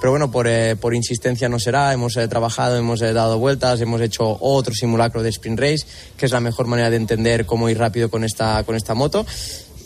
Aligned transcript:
pero 0.00 0.12
bueno, 0.12 0.30
por, 0.30 0.46
eh, 0.46 0.76
por 0.76 0.94
insistencia 0.94 1.48
no 1.48 1.58
será. 1.58 1.92
Hemos 1.92 2.16
eh, 2.16 2.28
trabajado, 2.28 2.76
hemos 2.76 3.02
eh, 3.02 3.12
dado 3.12 3.38
vueltas, 3.38 3.80
hemos 3.80 4.00
hecho 4.00 4.38
otro 4.40 4.72
simulacro 4.74 5.22
de 5.22 5.30
sprint 5.30 5.58
race, 5.58 5.86
que 6.16 6.26
es 6.26 6.32
la 6.32 6.40
mejor 6.40 6.66
manera 6.66 6.90
de 6.90 6.96
entender 6.96 7.46
cómo 7.46 7.68
ir 7.68 7.78
rápido 7.78 8.10
con 8.10 8.24
esta, 8.24 8.62
con 8.64 8.76
esta 8.76 8.94
moto. 8.94 9.26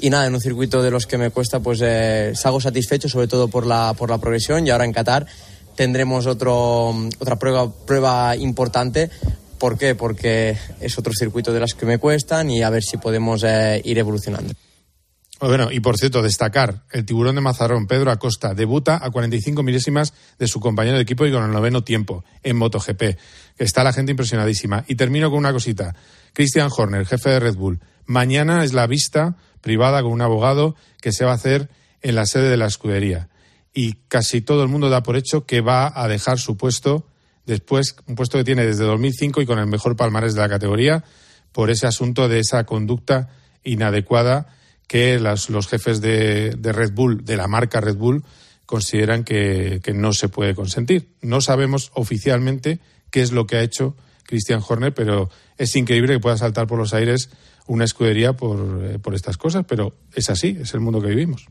Y 0.01 0.11
nada, 0.11 0.27
en 0.27 0.35
un 0.35 0.40
circuito 0.40 0.83
de 0.83 0.90
los 0.90 1.06
que 1.06 1.17
me 1.17 1.30
cuesta, 1.30 1.61
pues 1.61 1.79
salgo 2.37 2.61
satisfecho, 2.61 3.09
sobre 3.09 3.29
todo 3.29 3.48
por 3.48 3.67
la, 3.67 3.95
por 3.95 4.11
la 4.11 4.19
progresión. 4.19 4.67
Y 4.67 4.71
ahora 4.71 4.85
en 4.85 4.93
Qatar 4.93 5.27
tendremos 5.77 6.27
otro, 6.27 6.89
otra 7.19 7.37
prueba, 7.39 7.71
prueba 7.71 8.37
importante 8.37 9.11
¿Por 9.63 9.79
qué? 9.79 9.95
Porque 9.95 10.57
es 10.81 10.99
otro 10.99 11.13
circuito 11.17 11.53
de 11.53 11.61
las 11.61 11.75
que 11.75 11.87
me 11.87 11.99
cuestan 11.99 12.51
y 12.51 12.65
a 12.65 12.71
ver 12.71 12.83
si 12.83 12.97
podemos 12.97 13.45
ir 13.45 13.97
evolucionando. 13.97 14.55
Bueno, 15.48 15.72
y 15.72 15.80
por 15.80 15.96
cierto, 15.96 16.22
destacar, 16.22 16.84
el 16.93 17.04
tiburón 17.04 17.34
de 17.34 17.40
Mazarrón, 17.40 17.88
Pedro 17.88 18.12
Acosta, 18.12 18.54
debuta 18.54 19.04
a 19.04 19.11
45 19.11 19.64
milésimas 19.64 20.14
de 20.38 20.46
su 20.46 20.61
compañero 20.61 20.96
de 20.96 21.02
equipo 21.02 21.27
y 21.27 21.32
con 21.32 21.42
el 21.42 21.50
noveno 21.50 21.82
tiempo 21.82 22.24
en 22.45 22.56
MotoGP. 22.56 23.19
Está 23.59 23.83
la 23.83 23.92
gente 23.92 24.12
impresionadísima. 24.12 24.84
Y 24.86 24.95
termino 24.95 25.30
con 25.30 25.41
una 25.41 25.52
cosita. 25.52 25.97
Christian 26.33 26.70
Horner, 26.70 27.05
jefe 27.06 27.30
de 27.30 27.41
Red 27.41 27.56
Bull. 27.56 27.80
Mañana 28.06 28.62
es 28.62 28.73
la 28.73 28.86
vista 28.86 29.36
privada 29.60 30.00
con 30.02 30.12
un 30.12 30.23
abogado 30.23 30.77
que 31.00 31.10
se 31.10 31.24
va 31.24 31.33
a 31.33 31.34
hacer 31.34 31.69
en 32.02 32.14
la 32.14 32.24
sede 32.24 32.48
de 32.48 32.56
la 32.56 32.66
escudería. 32.66 33.28
Y 33.74 33.95
casi 34.06 34.42
todo 34.42 34.62
el 34.62 34.69
mundo 34.69 34.91
da 34.91 35.02
por 35.02 35.16
hecho 35.16 35.45
que 35.45 35.61
va 35.61 35.92
a 35.92 36.06
dejar 36.06 36.38
su 36.38 36.56
puesto 36.56 37.09
después, 37.47 37.97
un 38.06 38.14
puesto 38.14 38.38
que 38.38 38.45
tiene 38.45 38.64
desde 38.64 38.84
2005 38.84 39.42
y 39.42 39.47
con 39.47 39.59
el 39.59 39.66
mejor 39.66 39.97
palmarés 39.97 40.34
de 40.34 40.41
la 40.41 40.48
categoría, 40.48 41.02
por 41.50 41.69
ese 41.69 41.88
asunto 41.88 42.28
de 42.28 42.38
esa 42.38 42.62
conducta 42.62 43.28
inadecuada 43.64 44.47
que 44.92 45.19
los 45.19 45.69
jefes 45.69 46.02
de, 46.02 46.55
Red 46.60 46.92
Bull, 46.92 47.24
de 47.24 47.38
la 47.38 47.48
marca 47.48 47.80
Red 47.80 47.96
Bull, 47.96 48.23
consideran 48.66 49.24
que, 49.24 49.80
no 49.95 50.12
se 50.12 50.28
puede 50.28 50.55
consentir. 50.55 51.14
No 51.23 51.41
sabemos 51.41 51.91
oficialmente 51.95 52.78
qué 53.10 53.23
es 53.23 53.33
lo 53.33 53.47
que 53.47 53.56
ha 53.56 53.62
hecho 53.62 53.97
Christian 54.25 54.61
Horner, 54.62 54.92
pero 54.92 55.30
es 55.56 55.75
increíble 55.77 56.12
que 56.12 56.20
pueda 56.20 56.36
saltar 56.36 56.67
por 56.67 56.78
los 56.78 56.92
aires 56.92 57.30
una 57.67 57.86
escudería 57.86 58.34
por, 58.34 58.84
eh, 58.84 58.98
por 58.98 59.14
estas 59.14 59.39
cosas, 59.39 59.64
pero 59.67 59.94
es 60.14 60.28
así, 60.28 60.58
es 60.61 60.75
el 60.75 60.80
mundo 60.80 61.00
que 61.00 61.08
vivimos. 61.08 61.47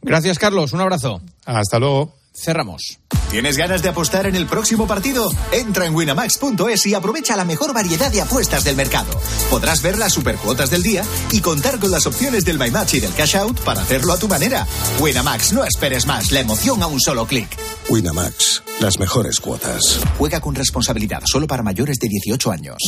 Gracias, 0.00 0.38
Carlos. 0.38 0.72
Un 0.72 0.80
abrazo. 0.80 1.22
Hasta 1.46 1.80
luego. 1.80 2.19
Cerramos. 2.32 3.00
¿Tienes 3.30 3.56
ganas 3.56 3.82
de 3.82 3.88
apostar 3.88 4.26
en 4.26 4.34
el 4.34 4.46
próximo 4.46 4.86
partido? 4.86 5.30
Entra 5.52 5.86
en 5.86 5.94
winamax.es 5.94 6.86
y 6.86 6.94
aprovecha 6.94 7.36
la 7.36 7.44
mejor 7.44 7.72
variedad 7.72 8.10
de 8.10 8.20
apuestas 8.20 8.64
del 8.64 8.76
mercado. 8.76 9.10
Podrás 9.50 9.82
ver 9.82 9.98
las 9.98 10.12
supercuotas 10.12 10.70
del 10.70 10.82
día 10.82 11.04
y 11.30 11.40
contar 11.40 11.78
con 11.78 11.90
las 11.90 12.06
opciones 12.06 12.44
del 12.44 12.58
My 12.58 12.70
Match 12.70 12.94
y 12.94 13.00
del 13.00 13.14
Cash 13.14 13.36
Out 13.36 13.60
para 13.60 13.82
hacerlo 13.82 14.12
a 14.12 14.18
tu 14.18 14.26
manera. 14.26 14.66
Winamax, 14.98 15.52
no 15.52 15.64
esperes 15.64 16.06
más, 16.06 16.32
la 16.32 16.40
emoción 16.40 16.82
a 16.82 16.86
un 16.86 17.00
solo 17.00 17.26
clic. 17.26 17.48
Winamax, 17.88 18.62
las 18.80 18.98
mejores 18.98 19.38
cuotas. 19.38 20.00
Juega 20.18 20.40
con 20.40 20.54
responsabilidad, 20.54 21.22
solo 21.24 21.46
para 21.46 21.62
mayores 21.62 21.98
de 21.98 22.08
18 22.08 22.50
años. 22.50 22.78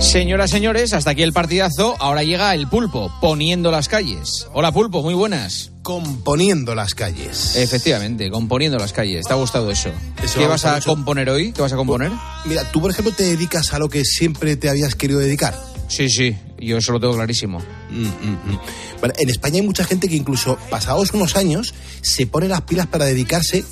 Señoras, 0.00 0.50
señores, 0.50 0.92
hasta 0.92 1.10
aquí 1.10 1.22
el 1.22 1.32
partidazo. 1.32 1.96
Ahora 1.98 2.22
llega 2.22 2.54
el 2.54 2.68
pulpo, 2.68 3.12
poniendo 3.20 3.72
las 3.72 3.88
calles. 3.88 4.46
Hola 4.52 4.70
pulpo, 4.70 5.02
muy 5.02 5.12
buenas. 5.12 5.72
Componiendo 5.82 6.76
las 6.76 6.94
calles. 6.94 7.56
Efectivamente, 7.56 8.30
componiendo 8.30 8.78
las 8.78 8.92
calles. 8.92 9.26
¿Te 9.26 9.32
ha 9.32 9.36
gustado 9.36 9.70
eso? 9.72 9.90
¿Qué 10.36 10.46
vas 10.46 10.64
a 10.64 10.80
componer 10.80 11.28
hoy? 11.28 11.52
¿Qué 11.52 11.62
vas 11.62 11.72
a 11.72 11.76
componer? 11.76 12.12
Mira, 12.44 12.70
tú 12.70 12.80
por 12.80 12.92
ejemplo 12.92 13.12
te 13.12 13.24
dedicas 13.24 13.74
a 13.74 13.80
lo 13.80 13.88
que 13.88 14.04
siempre 14.04 14.56
te 14.56 14.68
habías 14.70 14.94
querido 14.94 15.18
dedicar. 15.18 15.54
Sí, 15.88 16.08
sí, 16.08 16.36
yo 16.60 16.76
eso 16.76 16.92
lo 16.92 17.00
tengo 17.00 17.14
clarísimo. 17.14 17.58
Mm, 17.90 18.02
mm, 18.02 18.52
mm. 18.52 18.60
Bueno, 19.00 19.14
en 19.18 19.30
España 19.30 19.56
hay 19.56 19.66
mucha 19.66 19.84
gente 19.84 20.08
que 20.08 20.16
incluso 20.16 20.58
pasados 20.70 21.12
unos 21.12 21.34
años 21.34 21.74
se 22.02 22.26
pone 22.26 22.46
las 22.46 22.62
pilas 22.62 22.86
para 22.86 23.04
dedicarse 23.06 23.64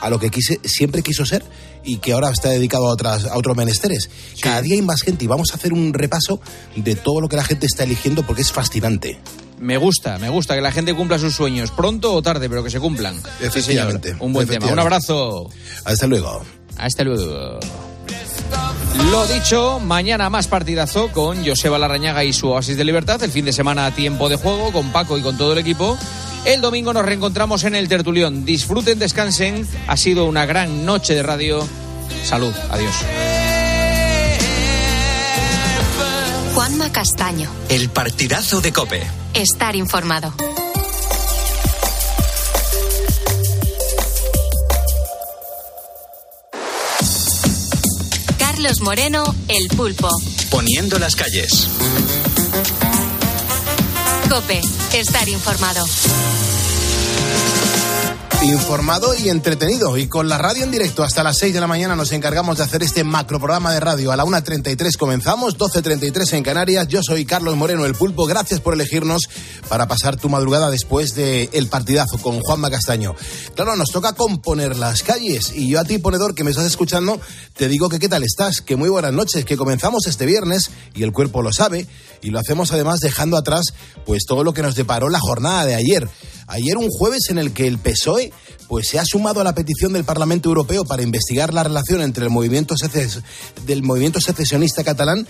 a 0.00 0.10
lo 0.10 0.18
que 0.18 0.30
quise, 0.30 0.60
siempre 0.64 1.02
quiso 1.02 1.24
ser 1.24 1.44
y 1.86 1.98
que 1.98 2.12
ahora 2.12 2.30
está 2.30 2.50
dedicado 2.50 2.88
a, 2.88 2.92
otras, 2.92 3.24
a 3.24 3.38
otros 3.38 3.56
menesteres. 3.56 4.10
Cada 4.40 4.60
día 4.60 4.74
hay 4.74 4.82
más 4.82 5.00
gente 5.00 5.24
y 5.24 5.28
vamos 5.28 5.52
a 5.52 5.56
hacer 5.56 5.72
un 5.72 5.94
repaso 5.94 6.40
de 6.74 6.94
todo 6.96 7.20
lo 7.20 7.28
que 7.28 7.36
la 7.36 7.44
gente 7.44 7.64
está 7.64 7.84
eligiendo 7.84 8.26
porque 8.26 8.42
es 8.42 8.52
fascinante. 8.52 9.18
Me 9.58 9.78
gusta, 9.78 10.18
me 10.18 10.28
gusta 10.28 10.54
que 10.54 10.60
la 10.60 10.72
gente 10.72 10.92
cumpla 10.94 11.18
sus 11.18 11.34
sueños, 11.34 11.70
pronto 11.70 12.12
o 12.12 12.20
tarde, 12.20 12.48
pero 12.48 12.62
que 12.62 12.70
se 12.70 12.80
cumplan. 12.80 13.14
Efectivamente. 13.40 14.14
un 14.20 14.32
buen 14.32 14.46
tema. 14.46 14.66
Un 14.66 14.78
abrazo. 14.78 15.48
Hasta 15.84 16.06
luego. 16.06 16.42
Hasta 16.76 17.04
luego. 17.04 17.58
Lo 19.10 19.26
dicho, 19.26 19.78
mañana 19.80 20.28
más 20.28 20.48
partidazo 20.48 21.08
con 21.12 21.46
Joseba 21.46 21.78
Larrañaga 21.78 22.24
y 22.24 22.32
su 22.32 22.48
Oasis 22.48 22.76
de 22.76 22.84
Libertad. 22.84 23.22
El 23.22 23.30
fin 23.30 23.44
de 23.44 23.52
semana 23.52 23.86
a 23.86 23.94
tiempo 23.94 24.28
de 24.28 24.36
juego 24.36 24.72
con 24.72 24.90
Paco 24.92 25.16
y 25.16 25.22
con 25.22 25.38
todo 25.38 25.52
el 25.52 25.58
equipo. 25.58 25.96
El 26.46 26.60
domingo 26.60 26.92
nos 26.92 27.04
reencontramos 27.04 27.64
en 27.64 27.74
el 27.74 27.88
Tertulión. 27.88 28.44
Disfruten, 28.44 29.00
descansen. 29.00 29.66
Ha 29.88 29.96
sido 29.96 30.26
una 30.26 30.46
gran 30.46 30.86
noche 30.86 31.12
de 31.12 31.24
radio. 31.24 31.66
Salud. 32.24 32.54
Adiós. 32.70 32.94
Juanma 36.54 36.92
Castaño. 36.92 37.50
El 37.68 37.90
partidazo 37.90 38.60
de 38.60 38.72
Cope. 38.72 39.02
Estar 39.34 39.74
informado. 39.74 40.32
Carlos 48.38 48.80
Moreno, 48.82 49.34
El 49.48 49.66
Pulpo. 49.76 50.08
Poniendo 50.48 51.00
las 51.00 51.16
calles. 51.16 51.68
Cope, 54.28 54.60
estar 55.00 55.28
informado 55.28 55.84
informado 58.42 59.14
y 59.14 59.28
entretenido. 59.28 59.96
Y 59.96 60.06
con 60.06 60.28
la 60.28 60.38
radio 60.38 60.64
en 60.64 60.70
directo 60.70 61.02
hasta 61.02 61.22
las 61.22 61.38
6 61.38 61.54
de 61.54 61.60
la 61.60 61.66
mañana 61.66 61.96
nos 61.96 62.12
encargamos 62.12 62.58
de 62.58 62.64
hacer 62.64 62.82
este 62.82 63.04
macro 63.04 63.38
programa 63.38 63.72
de 63.72 63.80
radio. 63.80 64.12
A 64.12 64.16
la 64.16 64.24
1.33 64.24 64.96
comenzamos, 64.96 65.56
12.33 65.56 66.34
en 66.34 66.42
Canarias. 66.42 66.88
Yo 66.88 67.02
soy 67.02 67.24
Carlos 67.24 67.56
Moreno, 67.56 67.84
el 67.86 67.94
pulpo. 67.94 68.26
Gracias 68.26 68.60
por 68.60 68.74
elegirnos 68.74 69.28
para 69.68 69.88
pasar 69.88 70.16
tu 70.16 70.28
madrugada 70.28 70.70
después 70.70 71.14
del 71.14 71.48
el 71.52 71.68
partidazo 71.68 72.18
con 72.18 72.40
Juanma 72.40 72.70
Castaño. 72.70 73.14
Claro, 73.54 73.76
nos 73.76 73.90
toca 73.90 74.12
componer 74.12 74.76
las 74.76 75.02
calles. 75.02 75.52
Y 75.54 75.68
yo 75.68 75.80
a 75.80 75.84
ti, 75.84 75.98
ponedor, 75.98 76.34
que 76.34 76.44
me 76.44 76.50
estás 76.50 76.66
escuchando, 76.66 77.20
te 77.54 77.68
digo 77.68 77.88
que 77.88 77.98
qué 77.98 78.08
tal 78.08 78.22
estás, 78.22 78.60
que 78.60 78.76
muy 78.76 78.88
buenas 78.88 79.12
noches, 79.12 79.44
que 79.44 79.56
comenzamos 79.56 80.06
este 80.06 80.26
viernes 80.26 80.70
y 80.94 81.02
el 81.02 81.12
cuerpo 81.12 81.42
lo 81.42 81.52
sabe. 81.52 81.86
Y 82.22 82.30
lo 82.30 82.38
hacemos 82.38 82.72
además 82.72 83.00
dejando 83.00 83.36
atrás 83.36 83.66
pues 84.04 84.24
todo 84.26 84.44
lo 84.44 84.52
que 84.52 84.62
nos 84.62 84.74
deparó 84.74 85.08
la 85.08 85.20
jornada 85.20 85.64
de 85.64 85.74
ayer. 85.74 86.08
Ayer 86.46 86.76
un 86.76 86.90
jueves 86.90 87.30
en 87.30 87.38
el 87.38 87.52
que 87.52 87.66
el 87.66 87.78
PSOE 87.78 88.32
pues 88.68 88.88
se 88.88 88.98
ha 88.98 89.04
sumado 89.04 89.40
a 89.40 89.44
la 89.44 89.54
petición 89.54 89.92
del 89.92 90.04
Parlamento 90.04 90.48
Europeo 90.48 90.84
para 90.84 91.02
investigar 91.02 91.54
la 91.54 91.62
relación 91.62 92.00
entre 92.00 92.24
el 92.24 92.30
movimiento 92.30 92.74
del 93.66 93.82
movimiento 93.82 94.20
secesionista 94.20 94.84
catalán 94.84 95.26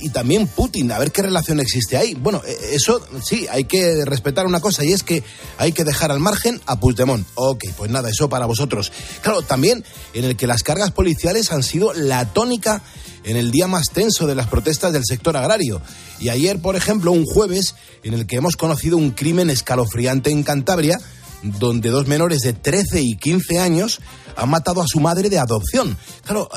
y 0.00 0.10
también 0.10 0.46
Putin, 0.46 0.92
a 0.92 0.98
ver 0.98 1.10
qué 1.10 1.22
relación 1.22 1.58
existe 1.60 1.96
ahí. 1.96 2.14
Bueno, 2.14 2.42
e, 2.46 2.74
eso 2.74 3.00
sí, 3.22 3.46
hay 3.50 3.64
que 3.64 4.04
respetar 4.04 4.46
una 4.46 4.60
cosa 4.60 4.84
y 4.84 4.92
es 4.92 5.02
que 5.02 5.22
hay 5.58 5.72
que 5.72 5.84
dejar 5.84 6.12
al 6.12 6.20
margen 6.20 6.60
a 6.66 6.78
Puigdemont. 6.78 7.26
Ok, 7.34 7.64
pues 7.76 7.90
nada, 7.90 8.08
eso 8.08 8.28
para 8.28 8.46
vosotros. 8.46 8.92
Claro, 9.22 9.42
también 9.42 9.84
en 10.12 10.24
el 10.24 10.36
que 10.36 10.46
las 10.46 10.62
cargas 10.62 10.92
policiales 10.92 11.50
han 11.52 11.62
sido 11.62 11.92
la 11.92 12.32
tónica 12.32 12.82
en 13.24 13.36
el 13.36 13.50
día 13.50 13.66
más 13.66 13.86
tenso 13.92 14.26
de 14.26 14.34
las 14.34 14.46
protestas 14.46 14.92
del 14.92 15.04
sector 15.04 15.36
agrario. 15.36 15.80
Y 16.20 16.28
ayer, 16.28 16.60
por 16.60 16.76
ejemplo, 16.76 17.10
un 17.10 17.24
jueves 17.24 17.74
en 18.02 18.14
el 18.14 18.26
que 18.26 18.36
hemos 18.36 18.56
conocido 18.56 18.96
un 18.96 19.10
crimen 19.10 19.50
escalofriante 19.50 20.30
en 20.30 20.42
Cantabria, 20.42 20.98
donde 21.44 21.90
dos 21.90 22.06
menores 22.06 22.40
de 22.40 22.54
13 22.54 23.02
y 23.02 23.16
15 23.16 23.58
años 23.58 24.00
han 24.36 24.48
matado 24.48 24.80
a 24.82 24.86
su 24.88 24.98
madre 25.00 25.28
de 25.28 25.38
adopción. 25.38 25.96
Claro, 26.24 26.48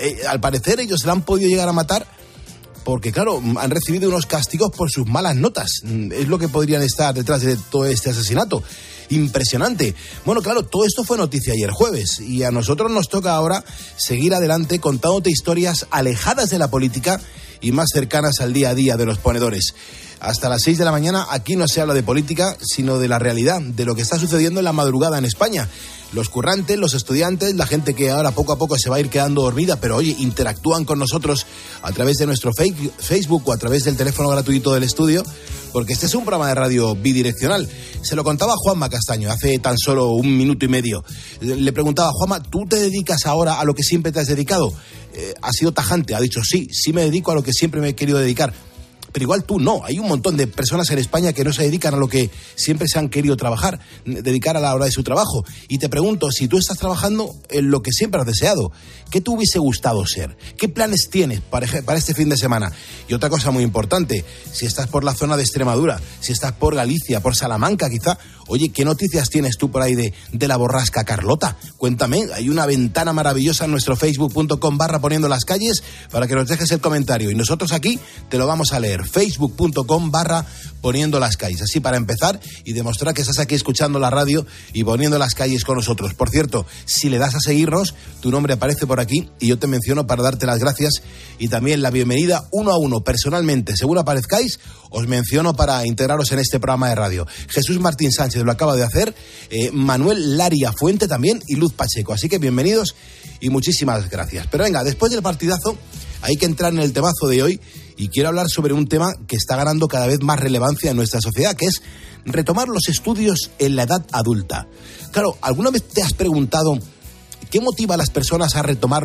eh, 0.00 0.20
al 0.28 0.40
parecer 0.40 0.80
ellos 0.80 1.00
se 1.00 1.06
la 1.06 1.12
han 1.14 1.22
podido 1.22 1.48
llegar 1.48 1.68
a 1.68 1.72
matar 1.72 2.06
porque, 2.84 3.12
claro, 3.12 3.42
han 3.56 3.70
recibido 3.70 4.10
unos 4.10 4.26
castigos 4.26 4.70
por 4.76 4.90
sus 4.90 5.06
malas 5.06 5.36
notas. 5.36 5.82
Es 6.12 6.28
lo 6.28 6.38
que 6.38 6.48
podrían 6.48 6.82
estar 6.82 7.14
detrás 7.14 7.40
de 7.40 7.56
todo 7.56 7.86
este 7.86 8.10
asesinato. 8.10 8.62
Impresionante. 9.08 9.94
Bueno, 10.24 10.42
claro, 10.42 10.64
todo 10.64 10.84
esto 10.84 11.02
fue 11.02 11.16
noticia 11.16 11.54
ayer 11.54 11.70
jueves 11.70 12.20
y 12.20 12.42
a 12.42 12.50
nosotros 12.50 12.90
nos 12.90 13.08
toca 13.08 13.34
ahora 13.34 13.64
seguir 13.96 14.34
adelante 14.34 14.78
contándote 14.80 15.30
historias 15.30 15.86
alejadas 15.90 16.50
de 16.50 16.58
la 16.58 16.68
política 16.68 17.20
y 17.60 17.72
más 17.72 17.88
cercanas 17.92 18.40
al 18.40 18.52
día 18.52 18.70
a 18.70 18.74
día 18.74 18.96
de 18.96 19.06
los 19.06 19.18
ponedores. 19.18 19.74
Hasta 20.20 20.48
las 20.48 20.62
6 20.62 20.78
de 20.78 20.84
la 20.84 20.92
mañana 20.92 21.26
aquí 21.30 21.56
no 21.56 21.68
se 21.68 21.80
habla 21.80 21.94
de 21.94 22.02
política, 22.02 22.56
sino 22.60 22.98
de 22.98 23.08
la 23.08 23.18
realidad, 23.18 23.60
de 23.60 23.84
lo 23.84 23.94
que 23.94 24.02
está 24.02 24.18
sucediendo 24.18 24.60
en 24.60 24.64
la 24.64 24.72
madrugada 24.72 25.18
en 25.18 25.24
España. 25.24 25.68
Los 26.14 26.28
currantes, 26.28 26.78
los 26.78 26.94
estudiantes, 26.94 27.54
la 27.56 27.66
gente 27.66 27.94
que 27.94 28.10
ahora 28.10 28.30
poco 28.30 28.52
a 28.52 28.58
poco 28.58 28.78
se 28.78 28.88
va 28.88 28.96
a 28.96 29.00
ir 29.00 29.10
quedando 29.10 29.42
dormida, 29.42 29.80
pero 29.80 29.96
oye, 29.96 30.14
interactúan 30.20 30.84
con 30.84 31.00
nosotros 31.00 31.44
a 31.82 31.90
través 31.90 32.18
de 32.18 32.26
nuestro 32.26 32.52
Facebook 32.52 33.42
o 33.46 33.52
a 33.52 33.56
través 33.56 33.84
del 33.84 33.96
teléfono 33.96 34.28
gratuito 34.28 34.72
del 34.72 34.84
estudio, 34.84 35.24
porque 35.72 35.92
este 35.92 36.06
es 36.06 36.14
un 36.14 36.24
programa 36.24 36.48
de 36.48 36.54
radio 36.54 36.94
bidireccional. 36.94 37.68
Se 38.02 38.14
lo 38.14 38.22
contaba 38.22 38.54
Juanma 38.56 38.88
Castaño 38.88 39.28
hace 39.28 39.58
tan 39.58 39.76
solo 39.76 40.10
un 40.10 40.36
minuto 40.36 40.64
y 40.64 40.68
medio. 40.68 41.04
Le 41.40 41.72
preguntaba, 41.72 42.12
Juanma, 42.12 42.40
¿tú 42.40 42.64
te 42.68 42.78
dedicas 42.78 43.26
ahora 43.26 43.58
a 43.58 43.64
lo 43.64 43.74
que 43.74 43.82
siempre 43.82 44.12
te 44.12 44.20
has 44.20 44.28
dedicado? 44.28 44.72
Eh, 45.14 45.34
ha 45.42 45.50
sido 45.50 45.72
tajante, 45.72 46.14
ha 46.14 46.20
dicho, 46.20 46.42
sí, 46.44 46.68
sí 46.70 46.92
me 46.92 47.02
dedico 47.02 47.32
a 47.32 47.34
lo 47.34 47.42
que 47.42 47.52
siempre 47.52 47.80
me 47.80 47.88
he 47.88 47.94
querido 47.96 48.18
dedicar 48.18 48.54
pero 49.14 49.22
igual 49.22 49.44
tú 49.44 49.60
no. 49.60 49.84
Hay 49.84 50.00
un 50.00 50.08
montón 50.08 50.36
de 50.36 50.48
personas 50.48 50.90
en 50.90 50.98
España 50.98 51.32
que 51.32 51.44
no 51.44 51.52
se 51.52 51.62
dedican 51.62 51.94
a 51.94 51.98
lo 51.98 52.08
que 52.08 52.32
siempre 52.56 52.88
se 52.88 52.98
han 52.98 53.08
querido 53.08 53.36
trabajar, 53.36 53.78
dedicar 54.04 54.56
a 54.56 54.60
la 54.60 54.74
hora 54.74 54.86
de 54.86 54.90
su 54.90 55.04
trabajo. 55.04 55.44
Y 55.68 55.78
te 55.78 55.88
pregunto, 55.88 56.32
si 56.32 56.48
tú 56.48 56.58
estás 56.58 56.78
trabajando 56.78 57.32
en 57.48 57.70
lo 57.70 57.80
que 57.80 57.92
siempre 57.92 58.20
has 58.20 58.26
deseado, 58.26 58.72
¿qué 59.10 59.20
te 59.20 59.30
hubiese 59.30 59.60
gustado 59.60 60.04
ser? 60.04 60.36
¿Qué 60.58 60.68
planes 60.68 61.10
tienes 61.10 61.40
para, 61.42 61.68
para 61.82 61.96
este 61.96 62.12
fin 62.12 62.28
de 62.28 62.36
semana? 62.36 62.72
Y 63.06 63.14
otra 63.14 63.30
cosa 63.30 63.52
muy 63.52 63.62
importante, 63.62 64.24
si 64.50 64.66
estás 64.66 64.88
por 64.88 65.04
la 65.04 65.14
zona 65.14 65.36
de 65.36 65.44
Extremadura, 65.44 66.00
si 66.18 66.32
estás 66.32 66.50
por 66.50 66.74
Galicia, 66.74 67.20
por 67.20 67.36
Salamanca 67.36 67.88
quizá, 67.88 68.18
oye, 68.48 68.70
¿qué 68.70 68.84
noticias 68.84 69.30
tienes 69.30 69.56
tú 69.58 69.70
por 69.70 69.82
ahí 69.82 69.94
de, 69.94 70.12
de 70.32 70.48
la 70.48 70.56
borrasca 70.56 71.04
Carlota? 71.04 71.56
Cuéntame, 71.76 72.24
hay 72.34 72.48
una 72.48 72.66
ventana 72.66 73.12
maravillosa 73.12 73.64
en 73.64 73.70
nuestro 73.70 73.96
facebook.com 73.96 74.78
barra 74.78 75.00
poniendo 75.00 75.28
las 75.28 75.44
calles 75.44 75.82
para 76.10 76.26
que 76.26 76.34
nos 76.34 76.48
dejes 76.48 76.70
el 76.72 76.80
comentario. 76.80 77.30
Y 77.30 77.34
nosotros 77.34 77.72
aquí 77.72 77.98
te 78.28 78.38
lo 78.38 78.46
vamos 78.46 78.72
a 78.72 78.80
leer, 78.80 79.06
facebook.com 79.06 80.10
barra 80.10 80.46
poniendo 80.80 81.18
las 81.18 81.36
calles. 81.36 81.62
Así 81.62 81.80
para 81.80 81.96
empezar 81.96 82.40
y 82.64 82.72
demostrar 82.72 83.14
que 83.14 83.22
estás 83.22 83.38
aquí 83.38 83.54
escuchando 83.54 83.98
la 83.98 84.10
radio 84.10 84.46
y 84.72 84.84
poniendo 84.84 85.18
las 85.18 85.34
calles 85.34 85.64
con 85.64 85.76
nosotros. 85.76 86.14
Por 86.14 86.30
cierto, 86.30 86.66
si 86.84 87.08
le 87.08 87.18
das 87.18 87.34
a 87.34 87.40
seguirnos, 87.40 87.94
tu 88.20 88.30
nombre 88.30 88.54
aparece 88.54 88.86
por 88.86 89.00
aquí 89.00 89.30
y 89.40 89.48
yo 89.48 89.58
te 89.58 89.66
menciono 89.66 90.06
para 90.06 90.22
darte 90.22 90.46
las 90.46 90.58
gracias 90.58 91.02
y 91.38 91.48
también 91.48 91.82
la 91.82 91.90
bienvenida 91.90 92.48
uno 92.50 92.72
a 92.72 92.78
uno 92.78 93.02
personalmente. 93.02 93.76
Según 93.76 93.98
aparezcáis, 93.98 94.60
os 94.90 95.06
menciono 95.08 95.54
para 95.54 95.86
integraros 95.86 96.30
en 96.32 96.38
este 96.38 96.60
programa 96.60 96.88
de 96.88 96.94
radio. 96.94 97.26
Jesús 97.48 97.80
Martín 97.80 98.12
Sánchez 98.12 98.33
lo 98.42 98.50
acaba 98.52 98.74
de 98.74 98.82
hacer, 98.82 99.14
eh, 99.50 99.70
Manuel 99.72 100.36
Laria 100.36 100.72
Fuente 100.72 101.06
también 101.06 101.42
y 101.46 101.56
Luz 101.56 101.72
Pacheco. 101.72 102.12
Así 102.12 102.28
que 102.28 102.38
bienvenidos 102.38 102.94
y 103.40 103.50
muchísimas 103.50 104.08
gracias. 104.10 104.46
Pero 104.50 104.64
venga, 104.64 104.82
después 104.82 105.12
del 105.12 105.22
partidazo 105.22 105.76
hay 106.22 106.36
que 106.36 106.46
entrar 106.46 106.72
en 106.72 106.80
el 106.80 106.92
temazo 106.92 107.28
de 107.28 107.42
hoy 107.42 107.60
y 107.96 108.08
quiero 108.08 108.30
hablar 108.30 108.48
sobre 108.48 108.72
un 108.72 108.88
tema 108.88 109.12
que 109.26 109.36
está 109.36 109.56
ganando 109.56 109.86
cada 109.88 110.06
vez 110.06 110.20
más 110.22 110.40
relevancia 110.40 110.90
en 110.90 110.96
nuestra 110.96 111.20
sociedad, 111.20 111.54
que 111.54 111.66
es 111.66 111.82
retomar 112.24 112.68
los 112.68 112.88
estudios 112.88 113.50
en 113.58 113.76
la 113.76 113.84
edad 113.84 114.04
adulta. 114.12 114.66
Claro, 115.12 115.36
¿alguna 115.42 115.70
vez 115.70 115.84
te 115.84 116.02
has 116.02 116.14
preguntado 116.14 116.78
qué 117.50 117.60
motiva 117.60 117.94
a 117.94 117.98
las 117.98 118.10
personas 118.10 118.56
a 118.56 118.62
retomar 118.62 119.04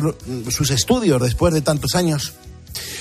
sus 0.50 0.70
estudios 0.70 1.20
después 1.20 1.54
de 1.54 1.60
tantos 1.60 1.94
años? 1.94 2.32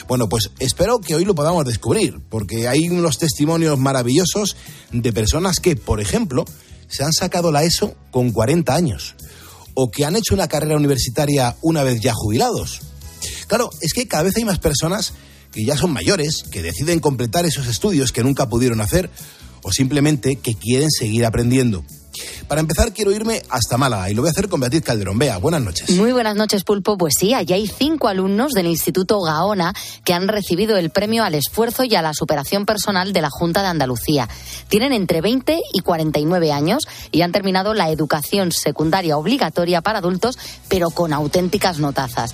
Bueno, 0.07 0.29
pues 0.29 0.51
espero 0.59 0.99
que 0.99 1.15
hoy 1.15 1.25
lo 1.25 1.35
podamos 1.35 1.65
descubrir, 1.65 2.19
porque 2.29 2.67
hay 2.67 2.89
unos 2.89 3.17
testimonios 3.17 3.77
maravillosos 3.77 4.55
de 4.91 5.13
personas 5.13 5.59
que, 5.59 5.75
por 5.75 5.99
ejemplo, 6.01 6.45
se 6.87 7.03
han 7.03 7.13
sacado 7.13 7.51
la 7.51 7.63
ESO 7.63 7.95
con 8.11 8.31
40 8.31 8.73
años, 8.73 9.15
o 9.73 9.91
que 9.91 10.05
han 10.05 10.15
hecho 10.15 10.33
una 10.33 10.47
carrera 10.47 10.75
universitaria 10.75 11.55
una 11.61 11.83
vez 11.83 12.01
ya 12.01 12.13
jubilados. 12.13 12.81
Claro, 13.47 13.69
es 13.81 13.93
que 13.93 14.07
cada 14.07 14.23
vez 14.23 14.35
hay 14.37 14.45
más 14.45 14.59
personas 14.59 15.13
que 15.51 15.65
ya 15.65 15.77
son 15.77 15.91
mayores, 15.91 16.43
que 16.49 16.61
deciden 16.61 16.99
completar 16.99 17.45
esos 17.45 17.67
estudios 17.67 18.11
que 18.11 18.23
nunca 18.23 18.49
pudieron 18.49 18.81
hacer, 18.81 19.09
o 19.63 19.71
simplemente 19.71 20.37
que 20.37 20.55
quieren 20.55 20.89
seguir 20.91 21.25
aprendiendo. 21.25 21.83
Para 22.47 22.61
empezar, 22.61 22.93
quiero 22.93 23.11
irme 23.11 23.41
hasta 23.49 23.77
Málaga 23.77 24.09
y 24.09 24.13
lo 24.13 24.21
voy 24.21 24.29
a 24.29 24.31
hacer 24.31 24.49
con 24.49 24.59
Beatriz 24.59 24.83
Calderón. 24.83 25.19
Bea, 25.19 25.37
buenas 25.37 25.61
noches. 25.61 25.89
Muy 25.91 26.11
buenas 26.11 26.35
noches, 26.35 26.63
Pulpo. 26.63 26.97
Pues 26.97 27.13
sí, 27.19 27.33
allí 27.33 27.53
hay 27.53 27.67
cinco 27.67 28.07
alumnos 28.07 28.53
del 28.53 28.67
Instituto 28.67 29.21
Gaona 29.21 29.73
que 30.03 30.13
han 30.13 30.27
recibido 30.27 30.77
el 30.77 30.89
premio 30.89 31.23
al 31.23 31.35
esfuerzo 31.35 31.83
y 31.83 31.95
a 31.95 32.01
la 32.01 32.13
superación 32.13 32.65
personal 32.65 33.13
de 33.13 33.21
la 33.21 33.29
Junta 33.29 33.61
de 33.61 33.67
Andalucía. 33.67 34.27
Tienen 34.67 34.93
entre 34.93 35.21
20 35.21 35.59
y 35.73 35.79
49 35.81 36.51
años 36.51 36.87
y 37.11 37.21
han 37.21 37.31
terminado 37.31 37.73
la 37.73 37.89
educación 37.89 38.51
secundaria 38.51 39.17
obligatoria 39.17 39.81
para 39.81 39.99
adultos, 39.99 40.37
pero 40.67 40.89
con 40.89 41.13
auténticas 41.13 41.79
notazas. 41.79 42.33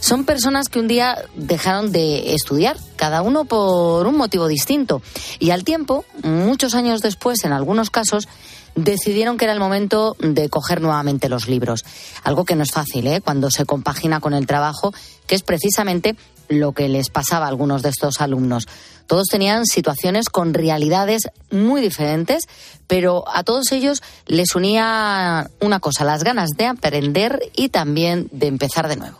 Son 0.00 0.24
personas 0.24 0.68
que 0.68 0.78
un 0.78 0.88
día 0.88 1.24
dejaron 1.34 1.90
de 1.90 2.34
estudiar, 2.34 2.76
cada 2.96 3.22
uno 3.22 3.44
por 3.44 4.06
un 4.06 4.16
motivo 4.16 4.46
distinto. 4.46 5.02
Y 5.38 5.50
al 5.50 5.64
tiempo, 5.64 6.04
muchos 6.22 6.74
años 6.74 7.00
después, 7.00 7.44
en 7.44 7.52
algunos 7.52 7.90
casos, 7.90 8.28
decidieron 8.76 9.36
que 9.36 9.46
era 9.46 9.54
el 9.54 9.58
momento 9.58 10.16
de 10.20 10.48
coger 10.48 10.80
nuevamente 10.80 11.28
los 11.28 11.48
libros. 11.48 11.84
Algo 12.22 12.44
que 12.44 12.54
no 12.54 12.62
es 12.62 12.70
fácil, 12.70 13.06
¿eh? 13.08 13.20
cuando 13.20 13.50
se 13.50 13.64
compagina 13.64 14.20
con 14.20 14.34
el 14.34 14.46
trabajo, 14.46 14.94
que 15.26 15.34
es 15.34 15.42
precisamente 15.42 16.14
lo 16.48 16.72
que 16.72 16.88
les 16.88 17.10
pasaba 17.10 17.46
a 17.46 17.48
algunos 17.48 17.82
de 17.82 17.88
estos 17.88 18.20
alumnos. 18.20 18.68
Todos 19.06 19.26
tenían 19.30 19.66
situaciones 19.66 20.28
con 20.28 20.54
realidades 20.54 21.22
muy 21.50 21.80
diferentes, 21.80 22.44
pero 22.86 23.24
a 23.28 23.42
todos 23.42 23.72
ellos 23.72 24.02
les 24.26 24.54
unía 24.54 25.50
una 25.60 25.80
cosa, 25.80 26.04
las 26.04 26.22
ganas 26.22 26.50
de 26.56 26.66
aprender 26.66 27.50
y 27.56 27.70
también 27.70 28.28
de 28.30 28.46
empezar 28.46 28.88
de 28.88 28.96
nuevo. 28.96 29.18